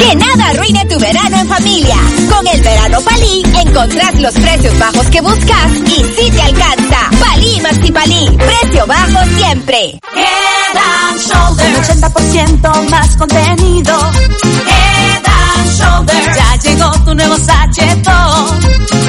Que 0.00 0.16
nada 0.16 0.48
arruine 0.48 0.84
tu 0.86 0.98
verano 0.98 1.36
en 1.36 1.48
familia. 1.48 1.96
Con 2.30 2.46
el 2.46 2.60
verano 2.62 3.00
Palí 3.02 3.42
encontrás 3.54 4.14
los 4.20 4.34
precios 4.34 4.78
bajos 4.78 5.06
que 5.06 5.20
buscas 5.20 5.72
y 5.86 6.04
si 6.16 6.30
te 6.30 6.42
alcanza. 6.42 7.10
Palí 7.20 7.60
Maxi 7.60 7.92
Palí, 7.92 8.36
precio 8.36 8.86
bajo 8.86 9.24
siempre. 9.36 10.00
Head 10.14 10.76
and 10.76 11.20
Shoulders. 11.20 11.88
Un 11.90 12.00
80% 12.00 12.90
más 12.90 13.16
contenido. 13.16 14.10
Head 14.66 15.24
and 15.26 15.78
Shoulders. 15.78 16.36
Ya 16.36 16.56
llegó 16.56 16.90
tu 17.04 17.14
nuevo 17.14 17.36
sachetón. 17.38 18.60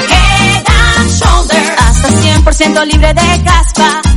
Head 0.08 0.64
and 0.66 1.10
Shoulders 1.10 1.82
100% 2.44 2.84
libre 2.86 3.14
de 3.14 3.44
caspa. 3.44 4.11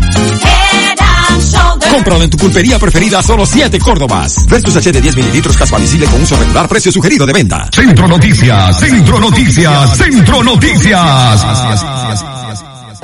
Cómpralo 1.95 2.23
en 2.23 2.29
tu 2.29 2.36
pulpería 2.38 2.77
preferida 2.77 3.23
solo 3.23 3.45
7 3.45 3.79
Córdobas. 3.79 4.45
Versus 4.47 4.75
H 4.75 4.91
de 4.91 4.99
10 4.99 5.15
mililitros 5.15 5.55
caspa 5.55 5.77
visible 5.77 6.05
con 6.08 6.21
uso 6.21 6.36
regular, 6.36 6.67
precio 6.67 6.91
sugerido 6.91 7.25
de 7.25 7.31
venta. 7.31 7.69
Centro 7.71 8.05
Noticias, 8.05 8.77
Centro 8.77 9.17
Noticias, 9.17 9.97
Centro 9.97 10.43
Noticias. 10.43 12.35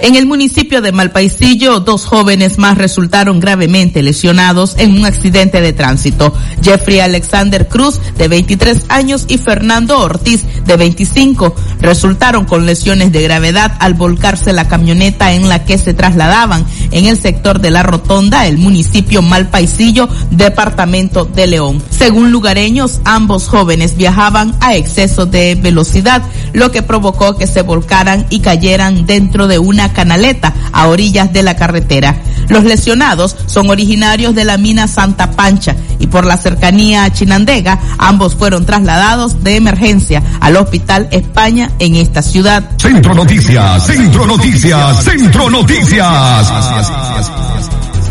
En 0.03 0.15
el 0.15 0.25
municipio 0.25 0.81
de 0.81 0.91
Malpaisillo, 0.91 1.79
dos 1.79 2.05
jóvenes 2.05 2.57
más 2.57 2.75
resultaron 2.75 3.39
gravemente 3.39 4.01
lesionados 4.01 4.73
en 4.79 4.97
un 4.97 5.05
accidente 5.05 5.61
de 5.61 5.73
tránsito. 5.73 6.33
Jeffrey 6.63 6.99
Alexander 6.99 7.67
Cruz, 7.67 7.99
de 8.17 8.27
23 8.27 8.85
años, 8.89 9.25
y 9.27 9.37
Fernando 9.37 9.99
Ortiz, 9.99 10.43
de 10.65 10.75
25, 10.75 11.53
resultaron 11.81 12.45
con 12.45 12.65
lesiones 12.65 13.11
de 13.11 13.21
gravedad 13.21 13.77
al 13.79 13.93
volcarse 13.93 14.53
la 14.53 14.67
camioneta 14.67 15.33
en 15.33 15.47
la 15.49 15.65
que 15.65 15.77
se 15.77 15.93
trasladaban 15.93 16.65
en 16.89 17.05
el 17.05 17.17
sector 17.17 17.61
de 17.61 17.69
la 17.69 17.83
Rotonda, 17.83 18.47
el 18.47 18.57
municipio 18.57 19.21
Malpaisillo, 19.21 20.09
departamento 20.31 21.25
de 21.25 21.45
León. 21.45 21.79
Según 21.91 22.31
lugareños, 22.31 23.01
ambos 23.05 23.47
jóvenes 23.47 23.97
viajaban 23.97 24.55
a 24.61 24.75
exceso 24.75 25.27
de 25.27 25.53
velocidad, 25.53 26.23
lo 26.53 26.71
que 26.71 26.81
provocó 26.81 27.37
que 27.37 27.45
se 27.45 27.61
volcaran 27.61 28.25
y 28.31 28.39
cayeran 28.39 29.05
dentro 29.05 29.47
de 29.47 29.59
una 29.59 29.90
canaleta 29.93 30.53
a 30.71 30.87
orillas 30.87 31.31
de 31.33 31.43
la 31.43 31.55
carretera. 31.55 32.15
Los 32.49 32.63
lesionados 32.63 33.35
son 33.45 33.69
originarios 33.69 34.35
de 34.35 34.45
la 34.45 34.57
mina 34.57 34.87
Santa 34.87 35.31
Pancha 35.31 35.75
y 35.99 36.07
por 36.07 36.25
la 36.25 36.37
cercanía 36.37 37.03
a 37.03 37.11
Chinandega, 37.11 37.79
ambos 37.97 38.35
fueron 38.35 38.65
trasladados 38.65 39.43
de 39.43 39.55
emergencia 39.55 40.23
al 40.39 40.57
Hospital 40.57 41.07
España 41.11 41.71
en 41.79 41.95
esta 41.95 42.21
ciudad. 42.21 42.71
Centro 42.77 43.13
Noticias, 43.13 43.85
Centro 43.85 44.25
Noticias, 44.25 45.03
Centro 45.03 45.49
Noticias. 45.49 46.51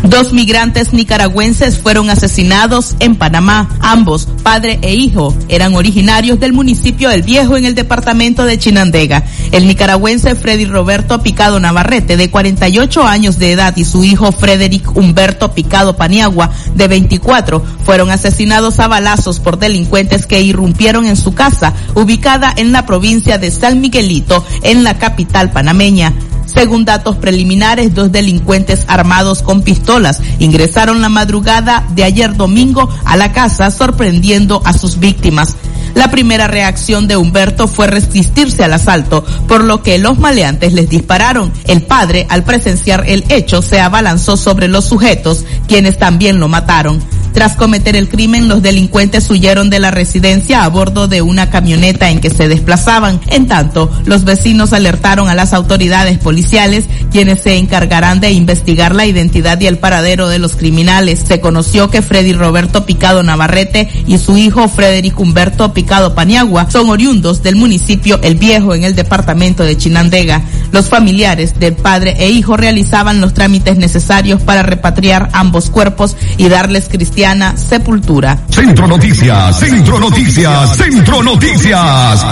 Dos 0.03 0.33
migrantes 0.33 0.93
nicaragüenses 0.93 1.77
fueron 1.77 2.09
asesinados 2.09 2.95
en 2.99 3.15
Panamá. 3.15 3.69
Ambos, 3.81 4.27
padre 4.41 4.79
e 4.81 4.95
hijo, 4.95 5.35
eran 5.47 5.75
originarios 5.75 6.39
del 6.39 6.53
municipio 6.53 7.11
El 7.11 7.21
Viejo 7.21 7.55
en 7.55 7.65
el 7.65 7.75
departamento 7.75 8.43
de 8.43 8.57
Chinandega. 8.57 9.23
El 9.51 9.67
nicaragüense 9.67 10.33
Freddy 10.35 10.65
Roberto 10.65 11.21
Picado 11.21 11.59
Navarrete, 11.59 12.17
de 12.17 12.31
48 12.31 13.03
años 13.03 13.37
de 13.37 13.51
edad, 13.51 13.77
y 13.77 13.85
su 13.85 14.03
hijo 14.03 14.31
Frederick 14.31 14.97
Humberto 14.97 15.51
Picado 15.53 15.95
Paniagua, 15.95 16.49
de 16.73 16.87
24, 16.87 17.63
fueron 17.85 18.09
asesinados 18.09 18.79
a 18.79 18.87
balazos 18.87 19.39
por 19.39 19.59
delincuentes 19.59 20.25
que 20.25 20.41
irrumpieron 20.41 21.05
en 21.05 21.15
su 21.15 21.35
casa, 21.35 21.73
ubicada 21.93 22.51
en 22.57 22.71
la 22.71 22.87
provincia 22.87 23.37
de 23.37 23.51
San 23.51 23.79
Miguelito, 23.79 24.43
en 24.63 24.83
la 24.83 24.97
capital 24.97 25.51
panameña. 25.51 26.13
Según 26.53 26.85
datos 26.85 27.17
preliminares, 27.17 27.93
dos 27.93 28.11
delincuentes 28.11 28.83
armados 28.87 29.41
con 29.41 29.61
pistolas 29.61 30.19
ingresaron 30.39 31.01
la 31.01 31.09
madrugada 31.09 31.85
de 31.95 32.03
ayer 32.03 32.35
domingo 32.35 32.89
a 33.05 33.15
la 33.17 33.31
casa 33.31 33.71
sorprendiendo 33.71 34.61
a 34.65 34.73
sus 34.73 34.99
víctimas. 34.99 35.55
La 35.95 36.09
primera 36.09 36.47
reacción 36.47 37.07
de 37.07 37.17
Humberto 37.17 37.67
fue 37.67 37.87
resistirse 37.87 38.63
al 38.63 38.73
asalto, 38.73 39.23
por 39.47 39.63
lo 39.63 39.83
que 39.83 39.97
los 39.97 40.19
maleantes 40.19 40.73
les 40.73 40.89
dispararon. 40.89 41.51
El 41.67 41.83
padre, 41.83 42.25
al 42.29 42.43
presenciar 42.43 43.03
el 43.07 43.25
hecho, 43.29 43.61
se 43.61 43.79
abalanzó 43.79 44.37
sobre 44.37 44.67
los 44.67 44.85
sujetos, 44.85 45.45
quienes 45.67 45.97
también 45.97 46.39
lo 46.39 46.47
mataron. 46.47 47.01
Tras 47.33 47.55
cometer 47.55 47.95
el 47.95 48.09
crimen, 48.09 48.47
los 48.47 48.61
delincuentes 48.61 49.29
huyeron 49.29 49.69
de 49.69 49.79
la 49.79 49.91
residencia 49.91 50.63
a 50.63 50.69
bordo 50.69 51.07
de 51.07 51.21
una 51.21 51.49
camioneta 51.49 52.09
en 52.09 52.19
que 52.19 52.29
se 52.29 52.47
desplazaban. 52.47 53.21
En 53.27 53.47
tanto, 53.47 53.89
los 54.05 54.25
vecinos 54.25 54.73
alertaron 54.73 55.29
a 55.29 55.35
las 55.35 55.53
autoridades 55.53 56.17
policiales, 56.17 56.85
quienes 57.11 57.41
se 57.41 57.57
encargarán 57.57 58.19
de 58.19 58.31
investigar 58.31 58.95
la 58.95 59.05
identidad 59.05 59.59
y 59.61 59.67
el 59.67 59.77
paradero 59.77 60.27
de 60.27 60.39
los 60.39 60.55
criminales. 60.55 61.23
Se 61.25 61.39
conoció 61.39 61.89
que 61.89 62.01
Freddy 62.01 62.33
Roberto 62.33 62.85
Picado 62.85 63.23
Navarrete 63.23 63.89
y 64.07 64.17
su 64.17 64.37
hijo 64.37 64.67
Frederick 64.67 65.19
Humberto 65.19 65.73
Picado 65.73 66.13
Paniagua 66.13 66.69
son 66.69 66.89
oriundos 66.89 67.43
del 67.43 67.55
municipio 67.55 68.19
El 68.21 68.35
Viejo 68.35 68.75
en 68.75 68.83
el 68.83 68.95
departamento 68.95 69.63
de 69.63 69.77
Chinandega. 69.77 70.41
Los 70.71 70.89
familiares 70.89 71.59
del 71.59 71.75
padre 71.75 72.15
e 72.19 72.29
hijo 72.29 72.57
realizaban 72.57 73.21
los 73.21 73.33
trámites 73.33 73.77
necesarios 73.77 74.41
para 74.41 74.63
repatriar 74.63 75.29
ambos 75.33 75.69
cuerpos 75.69 76.15
y 76.37 76.49
darles 76.49 76.89
cristiana 77.21 77.55
sepultura. 77.55 78.35
Centro 78.49 78.87
Noticias, 78.87 79.59
Centro 79.59 79.99
Noticias, 79.99 80.75
Centro 80.75 81.21
Noticias. 81.21 82.25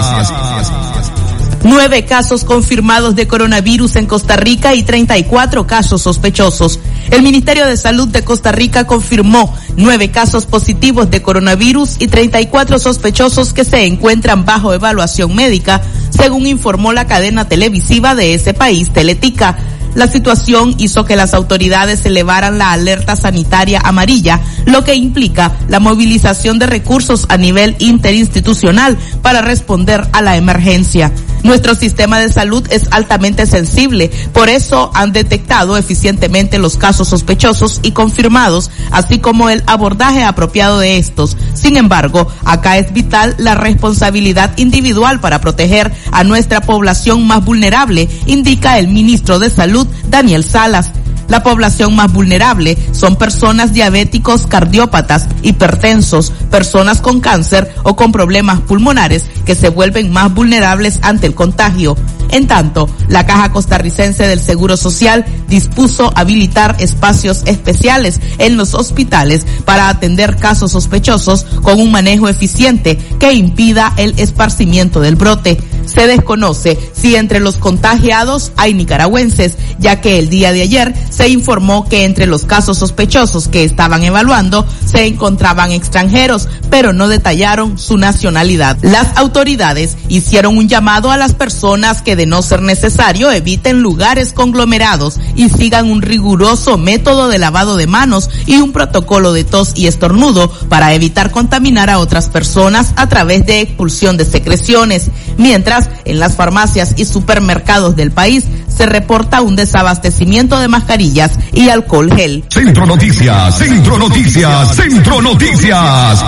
Nueve 1.63 2.05
casos 2.05 2.43
confirmados 2.43 3.15
de 3.15 3.27
coronavirus 3.27 3.97
en 3.97 4.07
Costa 4.07 4.35
Rica 4.35 4.73
y 4.73 4.81
34 4.81 5.67
casos 5.67 6.01
sospechosos. 6.01 6.79
El 7.11 7.21
Ministerio 7.21 7.67
de 7.67 7.77
Salud 7.77 8.07
de 8.07 8.23
Costa 8.23 8.51
Rica 8.51 8.87
confirmó 8.87 9.55
nueve 9.77 10.09
casos 10.09 10.47
positivos 10.47 11.11
de 11.11 11.21
coronavirus 11.21 11.97
y 11.99 12.07
34 12.07 12.79
sospechosos 12.79 13.53
que 13.53 13.65
se 13.65 13.85
encuentran 13.85 14.43
bajo 14.43 14.73
evaluación 14.73 15.35
médica, 15.35 15.83
según 16.09 16.47
informó 16.47 16.93
la 16.93 17.05
cadena 17.05 17.47
televisiva 17.47 18.15
de 18.15 18.33
ese 18.33 18.55
país, 18.55 18.91
Teletica. 18.91 19.55
La 19.95 20.07
situación 20.07 20.75
hizo 20.77 21.05
que 21.05 21.15
las 21.15 21.33
autoridades 21.33 22.05
elevaran 22.05 22.57
la 22.57 22.71
alerta 22.71 23.15
sanitaria 23.15 23.81
amarilla, 23.83 24.39
lo 24.65 24.83
que 24.83 24.95
implica 24.95 25.53
la 25.67 25.79
movilización 25.79 26.59
de 26.59 26.67
recursos 26.67 27.25
a 27.29 27.37
nivel 27.37 27.75
interinstitucional 27.79 28.97
para 29.21 29.41
responder 29.41 30.07
a 30.13 30.21
la 30.21 30.37
emergencia. 30.37 31.11
Nuestro 31.43 31.75
sistema 31.75 32.19
de 32.19 32.31
salud 32.31 32.65
es 32.69 32.87
altamente 32.91 33.45
sensible, 33.45 34.11
por 34.33 34.49
eso 34.49 34.91
han 34.93 35.13
detectado 35.13 35.77
eficientemente 35.77 36.59
los 36.59 36.77
casos 36.77 37.07
sospechosos 37.07 37.79
y 37.81 37.91
confirmados, 37.91 38.69
así 38.91 39.19
como 39.19 39.49
el 39.49 39.63
abordaje 39.65 40.23
apropiado 40.23 40.79
de 40.79 40.97
estos. 40.97 41.37
Sin 41.53 41.77
embargo, 41.77 42.27
acá 42.45 42.77
es 42.77 42.91
vital 42.93 43.35
la 43.37 43.55
responsabilidad 43.55 44.57
individual 44.57 45.19
para 45.19 45.41
proteger 45.41 45.91
a 46.11 46.23
nuestra 46.23 46.61
población 46.61 47.25
más 47.25 47.43
vulnerable, 47.43 48.09
indica 48.25 48.77
el 48.77 48.89
ministro 48.89 49.39
de 49.39 49.49
Salud, 49.49 49.87
Daniel 50.09 50.43
Salas. 50.43 50.91
La 51.29 51.43
población 51.43 51.95
más 51.95 52.11
vulnerable 52.11 52.77
son 52.91 53.15
personas 53.15 53.71
diabéticos, 53.71 54.47
cardiópatas, 54.47 55.27
hipertensos, 55.43 56.31
personas 56.51 57.01
con 57.01 57.21
cáncer 57.21 57.73
o 57.83 57.95
con 57.95 58.11
problemas 58.11 58.59
pulmonares 58.61 59.25
que 59.45 59.55
se 59.55 59.69
vuelven 59.69 60.11
más 60.11 60.33
vulnerables 60.33 60.99
ante 61.03 61.27
el 61.27 61.35
contagio. 61.35 61.95
En 62.31 62.47
tanto, 62.47 62.89
la 63.07 63.25
Caja 63.25 63.51
Costarricense 63.51 64.27
del 64.27 64.39
Seguro 64.39 64.77
Social 64.77 65.25
dispuso 65.47 66.11
habilitar 66.15 66.75
espacios 66.79 67.41
especiales 67.45 68.19
en 68.37 68.55
los 68.55 68.75
hospitales 68.75 69.45
para 69.65 69.89
atender 69.89 70.35
casos 70.35 70.71
sospechosos 70.71 71.45
con 71.63 71.79
un 71.79 71.91
manejo 71.91 72.29
eficiente 72.29 72.97
que 73.19 73.33
impida 73.33 73.93
el 73.97 74.13
esparcimiento 74.19 75.01
del 75.01 75.15
brote. 75.15 75.57
Se 75.85 76.05
desconoce 76.05 76.77
si 76.93 77.15
entre 77.15 77.39
los 77.39 77.57
contagiados 77.57 78.51
hay 78.57 78.75
nicaragüenses, 78.75 79.57
ya 79.79 80.01
que 80.01 80.19
el 80.19 80.29
día 80.29 80.51
de 80.51 80.61
ayer 80.61 80.93
se 81.19 81.27
informó 81.27 81.83
que 81.83 82.05
entre 82.05 82.27
los 82.27 82.45
casos 82.45 82.77
sospechosos 82.77 83.49
que 83.49 83.65
estaban 83.65 84.03
evaluando 84.03 84.65
se 84.85 85.05
encontraban 85.05 85.73
extranjeros, 85.73 86.47
pero 86.69 86.93
no 86.93 87.09
detallaron 87.09 87.77
su 87.77 87.97
nacionalidad. 87.97 88.77
Las 88.83 89.17
autoridades 89.17 89.97
hicieron 90.07 90.57
un 90.57 90.69
llamado 90.69 91.11
a 91.11 91.17
las 91.17 91.35
personas 91.35 92.01
que 92.01 92.15
de 92.15 92.25
no 92.25 92.41
ser 92.41 92.61
necesario 92.61 93.29
eviten 93.31 93.81
lugares 93.81 94.31
conglomerados 94.31 95.19
y 95.35 95.49
sigan 95.49 95.91
un 95.91 96.01
riguroso 96.01 96.77
método 96.77 97.27
de 97.27 97.37
lavado 97.37 97.75
de 97.75 97.85
manos 97.85 98.29
y 98.45 98.55
un 98.55 98.71
protocolo 98.71 99.33
de 99.33 99.43
tos 99.43 99.73
y 99.75 99.87
estornudo 99.87 100.49
para 100.69 100.93
evitar 100.93 101.31
contaminar 101.31 101.89
a 101.89 101.99
otras 101.99 102.29
personas 102.29 102.93
a 102.95 103.09
través 103.09 103.45
de 103.45 103.59
expulsión 103.59 104.15
de 104.15 104.23
secreciones. 104.23 105.09
Mientras, 105.37 105.89
en 106.05 106.19
las 106.19 106.37
farmacias 106.37 106.93
y 106.95 107.03
supermercados 107.03 107.97
del 107.97 108.11
país 108.11 108.45
se 108.79 108.85
reporta 108.85 109.41
un 109.41 109.57
desabastecimiento 109.57 110.57
de 110.57 110.69
mascarillas 110.69 111.33
y 111.51 111.67
alcohol 111.67 112.13
gel. 112.15 112.45
Centro 112.47 112.85
Noticias, 112.85 113.57
Centro 113.57 113.97
Noticias, 113.97 114.73
Centro 114.73 115.21
Noticias. 115.21 116.23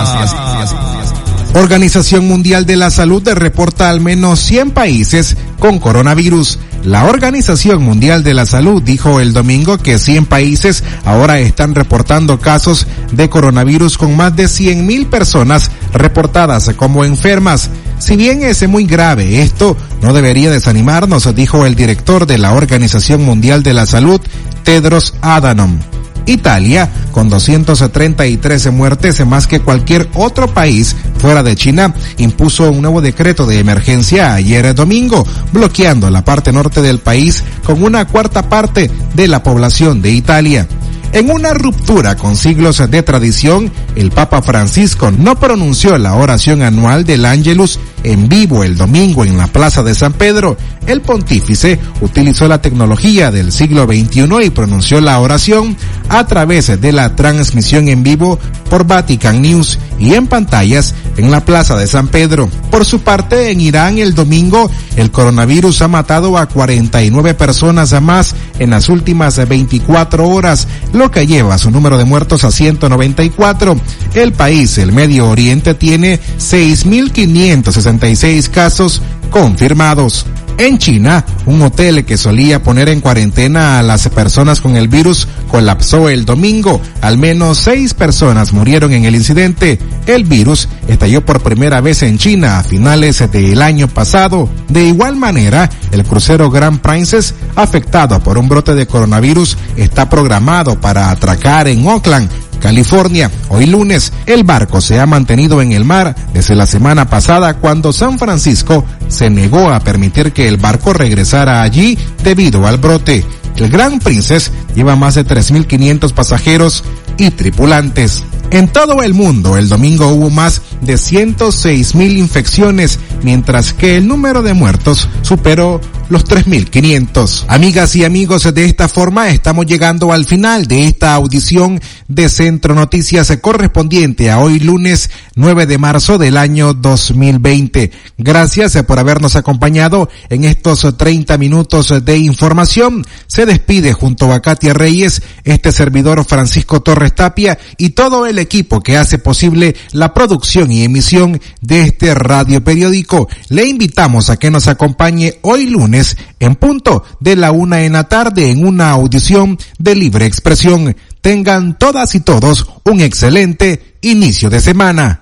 Organización 1.53 2.27
Mundial 2.27 2.65
de 2.65 2.77
la 2.77 2.89
Salud 2.89 3.27
reporta 3.27 3.89
al 3.89 3.99
menos 3.99 4.39
100 4.39 4.71
países 4.71 5.35
con 5.59 5.79
coronavirus. 5.79 6.59
La 6.85 7.05
Organización 7.05 7.83
Mundial 7.83 8.23
de 8.23 8.33
la 8.33 8.45
Salud 8.45 8.81
dijo 8.81 9.19
el 9.19 9.33
domingo 9.33 9.77
que 9.77 9.99
100 9.99 10.27
países 10.27 10.81
ahora 11.03 11.39
están 11.39 11.75
reportando 11.75 12.39
casos 12.39 12.87
de 13.11 13.29
coronavirus 13.29 13.97
con 13.97 14.15
más 14.15 14.33
de 14.33 14.47
100 14.47 14.85
mil 14.85 15.07
personas 15.07 15.69
reportadas 15.93 16.71
como 16.77 17.03
enfermas. 17.03 17.69
Si 17.99 18.15
bien 18.15 18.43
es 18.43 18.65
muy 18.69 18.85
grave, 18.85 19.41
esto 19.41 19.75
no 20.01 20.13
debería 20.13 20.51
desanimarnos, 20.51 21.35
dijo 21.35 21.65
el 21.65 21.75
director 21.75 22.27
de 22.27 22.37
la 22.37 22.53
Organización 22.53 23.25
Mundial 23.25 23.61
de 23.61 23.73
la 23.73 23.85
Salud, 23.85 24.21
Tedros 24.63 25.15
Adhanom. 25.21 25.79
Italia, 26.25 26.89
con 27.11 27.29
233 27.29 28.71
muertes 28.71 29.25
más 29.25 29.47
que 29.47 29.59
cualquier 29.59 30.09
otro 30.15 30.47
país 30.47 30.95
fuera 31.17 31.43
de 31.43 31.55
China, 31.55 31.93
impuso 32.17 32.69
un 32.71 32.81
nuevo 32.81 33.01
decreto 33.01 33.45
de 33.45 33.59
emergencia 33.59 34.33
ayer 34.33 34.73
domingo, 34.75 35.25
bloqueando 35.51 36.09
la 36.09 36.23
parte 36.23 36.51
norte 36.51 36.81
del 36.81 36.99
país 36.99 37.43
con 37.65 37.83
una 37.83 38.05
cuarta 38.05 38.49
parte 38.49 38.89
de 39.13 39.27
la 39.27 39.43
población 39.43 40.01
de 40.01 40.11
Italia. 40.11 40.67
En 41.13 41.29
una 41.29 41.53
ruptura 41.53 42.15
con 42.15 42.37
siglos 42.37 42.77
de 42.89 43.03
tradición, 43.03 43.69
el 43.95 44.11
Papa 44.11 44.41
Francisco 44.41 45.11
no 45.11 45.37
pronunció 45.37 45.97
la 45.97 46.15
oración 46.15 46.61
anual 46.61 47.03
del 47.03 47.25
Ángelus 47.25 47.79
en 48.03 48.29
vivo 48.29 48.63
el 48.63 48.77
domingo 48.77 49.25
en 49.25 49.37
la 49.37 49.47
Plaza 49.47 49.83
de 49.83 49.93
San 49.93 50.13
Pedro. 50.13 50.55
El 50.87 51.01
pontífice 51.01 51.79
utilizó 52.01 52.47
la 52.47 52.61
tecnología 52.61 53.31
del 53.31 53.51
siglo 53.51 53.85
XXI 53.85 54.27
y 54.43 54.49
pronunció 54.49 54.99
la 54.99 55.19
oración 55.19 55.77
a 56.09 56.25
través 56.25 56.81
de 56.81 56.91
la 56.91 57.15
transmisión 57.15 57.87
en 57.87 58.01
vivo 58.03 58.39
por 58.69 58.87
Vatican 58.87 59.41
News 59.41 59.77
y 59.99 60.15
en 60.15 60.27
pantallas 60.27 60.95
en 61.17 61.29
la 61.29 61.45
Plaza 61.45 61.77
de 61.77 61.87
San 61.87 62.07
Pedro. 62.07 62.49
Por 62.71 62.85
su 62.85 63.01
parte, 63.01 63.51
en 63.51 63.61
Irán 63.61 63.99
el 63.99 64.15
domingo, 64.15 64.71
el 64.95 65.11
coronavirus 65.11 65.83
ha 65.83 65.87
matado 65.87 66.37
a 66.37 66.47
49 66.47 67.35
personas 67.35 68.01
más 68.01 68.35
en 68.59 68.71
las 68.71 68.89
últimas 68.89 69.47
24 69.47 70.27
horas, 70.27 70.67
lo 70.93 71.11
que 71.11 71.27
lleva 71.27 71.57
su 71.57 71.69
número 71.69 71.97
de 71.97 72.05
muertos 72.05 72.43
a 72.43 72.51
194. 72.51 73.77
El 74.15 74.33
país, 74.33 74.77
el 74.77 74.91
Medio 74.91 75.29
Oriente, 75.29 75.73
tiene 75.73 76.19
6.566 76.39 78.49
casos 78.49 79.01
confirmados. 79.29 80.25
En 80.61 80.77
China, 80.77 81.25
un 81.47 81.59
hotel 81.63 82.05
que 82.05 82.19
solía 82.19 82.61
poner 82.61 82.87
en 82.89 83.01
cuarentena 83.01 83.79
a 83.79 83.81
las 83.81 84.07
personas 84.09 84.61
con 84.61 84.75
el 84.75 84.89
virus 84.89 85.27
colapsó 85.47 86.07
el 86.07 86.23
domingo. 86.23 86.79
Al 87.01 87.17
menos 87.17 87.57
seis 87.57 87.95
personas 87.95 88.53
murieron 88.53 88.93
en 88.93 89.05
el 89.05 89.15
incidente. 89.15 89.79
El 90.05 90.23
virus 90.23 90.69
estalló 90.87 91.25
por 91.25 91.41
primera 91.41 91.81
vez 91.81 92.03
en 92.03 92.19
China 92.19 92.59
a 92.59 92.63
finales 92.63 93.23
del 93.31 93.59
año 93.59 93.87
pasado. 93.87 94.47
De 94.69 94.83
igual 94.83 95.15
manera, 95.15 95.67
el 95.91 96.03
crucero 96.03 96.51
Grand 96.51 96.79
Princess, 96.79 97.33
afectado 97.55 98.19
por 98.21 98.37
un 98.37 98.47
brote 98.47 98.75
de 98.75 98.85
coronavirus, 98.85 99.57
está 99.77 100.11
programado 100.11 100.79
para 100.79 101.09
atracar 101.09 101.69
en 101.69 101.87
Oakland, 101.87 102.29
California. 102.61 103.29
Hoy 103.49 103.65
lunes, 103.65 104.13
el 104.25 104.43
barco 104.43 104.79
se 104.79 104.99
ha 104.99 105.05
mantenido 105.05 105.61
en 105.61 105.73
el 105.73 105.83
mar 105.83 106.15
desde 106.33 106.55
la 106.55 106.65
semana 106.65 107.09
pasada 107.09 107.55
cuando 107.55 107.91
San 107.91 108.17
Francisco 108.17 108.85
se 109.09 109.29
negó 109.29 109.69
a 109.71 109.81
permitir 109.81 110.31
que 110.31 110.47
el 110.47 110.57
barco 110.57 110.93
regresara 110.93 111.61
allí 111.61 111.97
debido 112.23 112.65
al 112.65 112.77
brote. 112.77 113.25
El 113.57 113.69
Gran 113.69 113.99
Princess 113.99 114.51
lleva 114.73 114.95
más 114.95 115.15
de 115.15 115.25
3.500 115.25 116.13
pasajeros 116.13 116.83
y 117.17 117.29
tripulantes. 117.31 118.23
En 118.51 118.67
todo 118.67 119.01
el 119.01 119.13
mundo, 119.13 119.57
el 119.57 119.69
domingo 119.69 120.07
hubo 120.07 120.29
más 120.29 120.61
de 120.81 120.97
106 120.97 121.95
mil 121.95 122.17
infecciones, 122.17 122.99
mientras 123.23 123.73
que 123.73 123.95
el 123.95 124.07
número 124.07 124.41
de 124.41 124.53
muertos 124.53 125.07
superó 125.21 125.79
los 126.11 126.25
3.500. 126.25 127.45
Amigas 127.47 127.95
y 127.95 128.03
amigos, 128.03 128.53
de 128.53 128.65
esta 128.65 128.89
forma 128.89 129.29
estamos 129.29 129.65
llegando 129.65 130.11
al 130.11 130.25
final 130.25 130.67
de 130.67 130.83
esta 130.83 131.13
audición 131.15 131.79
de 132.09 132.27
Centro 132.27 132.75
Noticias 132.75 133.31
correspondiente 133.41 134.29
a 134.29 134.39
hoy 134.39 134.59
lunes 134.59 135.09
9 135.35 135.65
de 135.67 135.77
marzo 135.77 136.17
del 136.17 136.35
año 136.35 136.73
2020. 136.73 137.91
Gracias 138.17 138.75
por 138.83 138.99
habernos 138.99 139.37
acompañado 139.37 140.09
en 140.29 140.43
estos 140.43 140.85
30 140.97 141.37
minutos 141.37 142.03
de 142.03 142.17
información. 142.17 143.05
Se 143.27 143.45
despide 143.45 143.93
junto 143.93 144.33
a 144.33 144.41
Katia 144.41 144.73
Reyes, 144.73 145.21
este 145.45 145.71
servidor 145.71 146.25
Francisco 146.25 146.81
Torres 146.81 147.15
Tapia 147.15 147.57
y 147.77 147.91
todo 147.91 148.25
el 148.25 148.37
equipo 148.37 148.81
que 148.81 148.97
hace 148.97 149.17
posible 149.17 149.77
la 149.93 150.13
producción 150.13 150.71
y 150.71 150.83
emisión 150.83 151.39
de 151.61 151.83
este 151.83 152.13
radio 152.13 152.61
periódico. 152.61 153.29
Le 153.47 153.65
invitamos 153.65 154.29
a 154.29 154.35
que 154.35 154.51
nos 154.51 154.67
acompañe 154.67 155.35
hoy 155.43 155.67
lunes 155.67 156.00
en 156.39 156.55
punto 156.55 157.03
de 157.19 157.35
la 157.35 157.51
una 157.51 157.81
en 157.81 157.93
la 157.93 158.05
tarde 158.05 158.49
en 158.49 158.65
una 158.65 158.91
audición 158.91 159.57
de 159.77 159.95
libre 159.95 160.25
expresión. 160.25 160.95
Tengan 161.21 161.77
todas 161.77 162.15
y 162.15 162.21
todos 162.21 162.67
un 162.83 163.01
excelente 163.01 163.97
inicio 164.01 164.49
de 164.49 164.59
semana. 164.59 165.21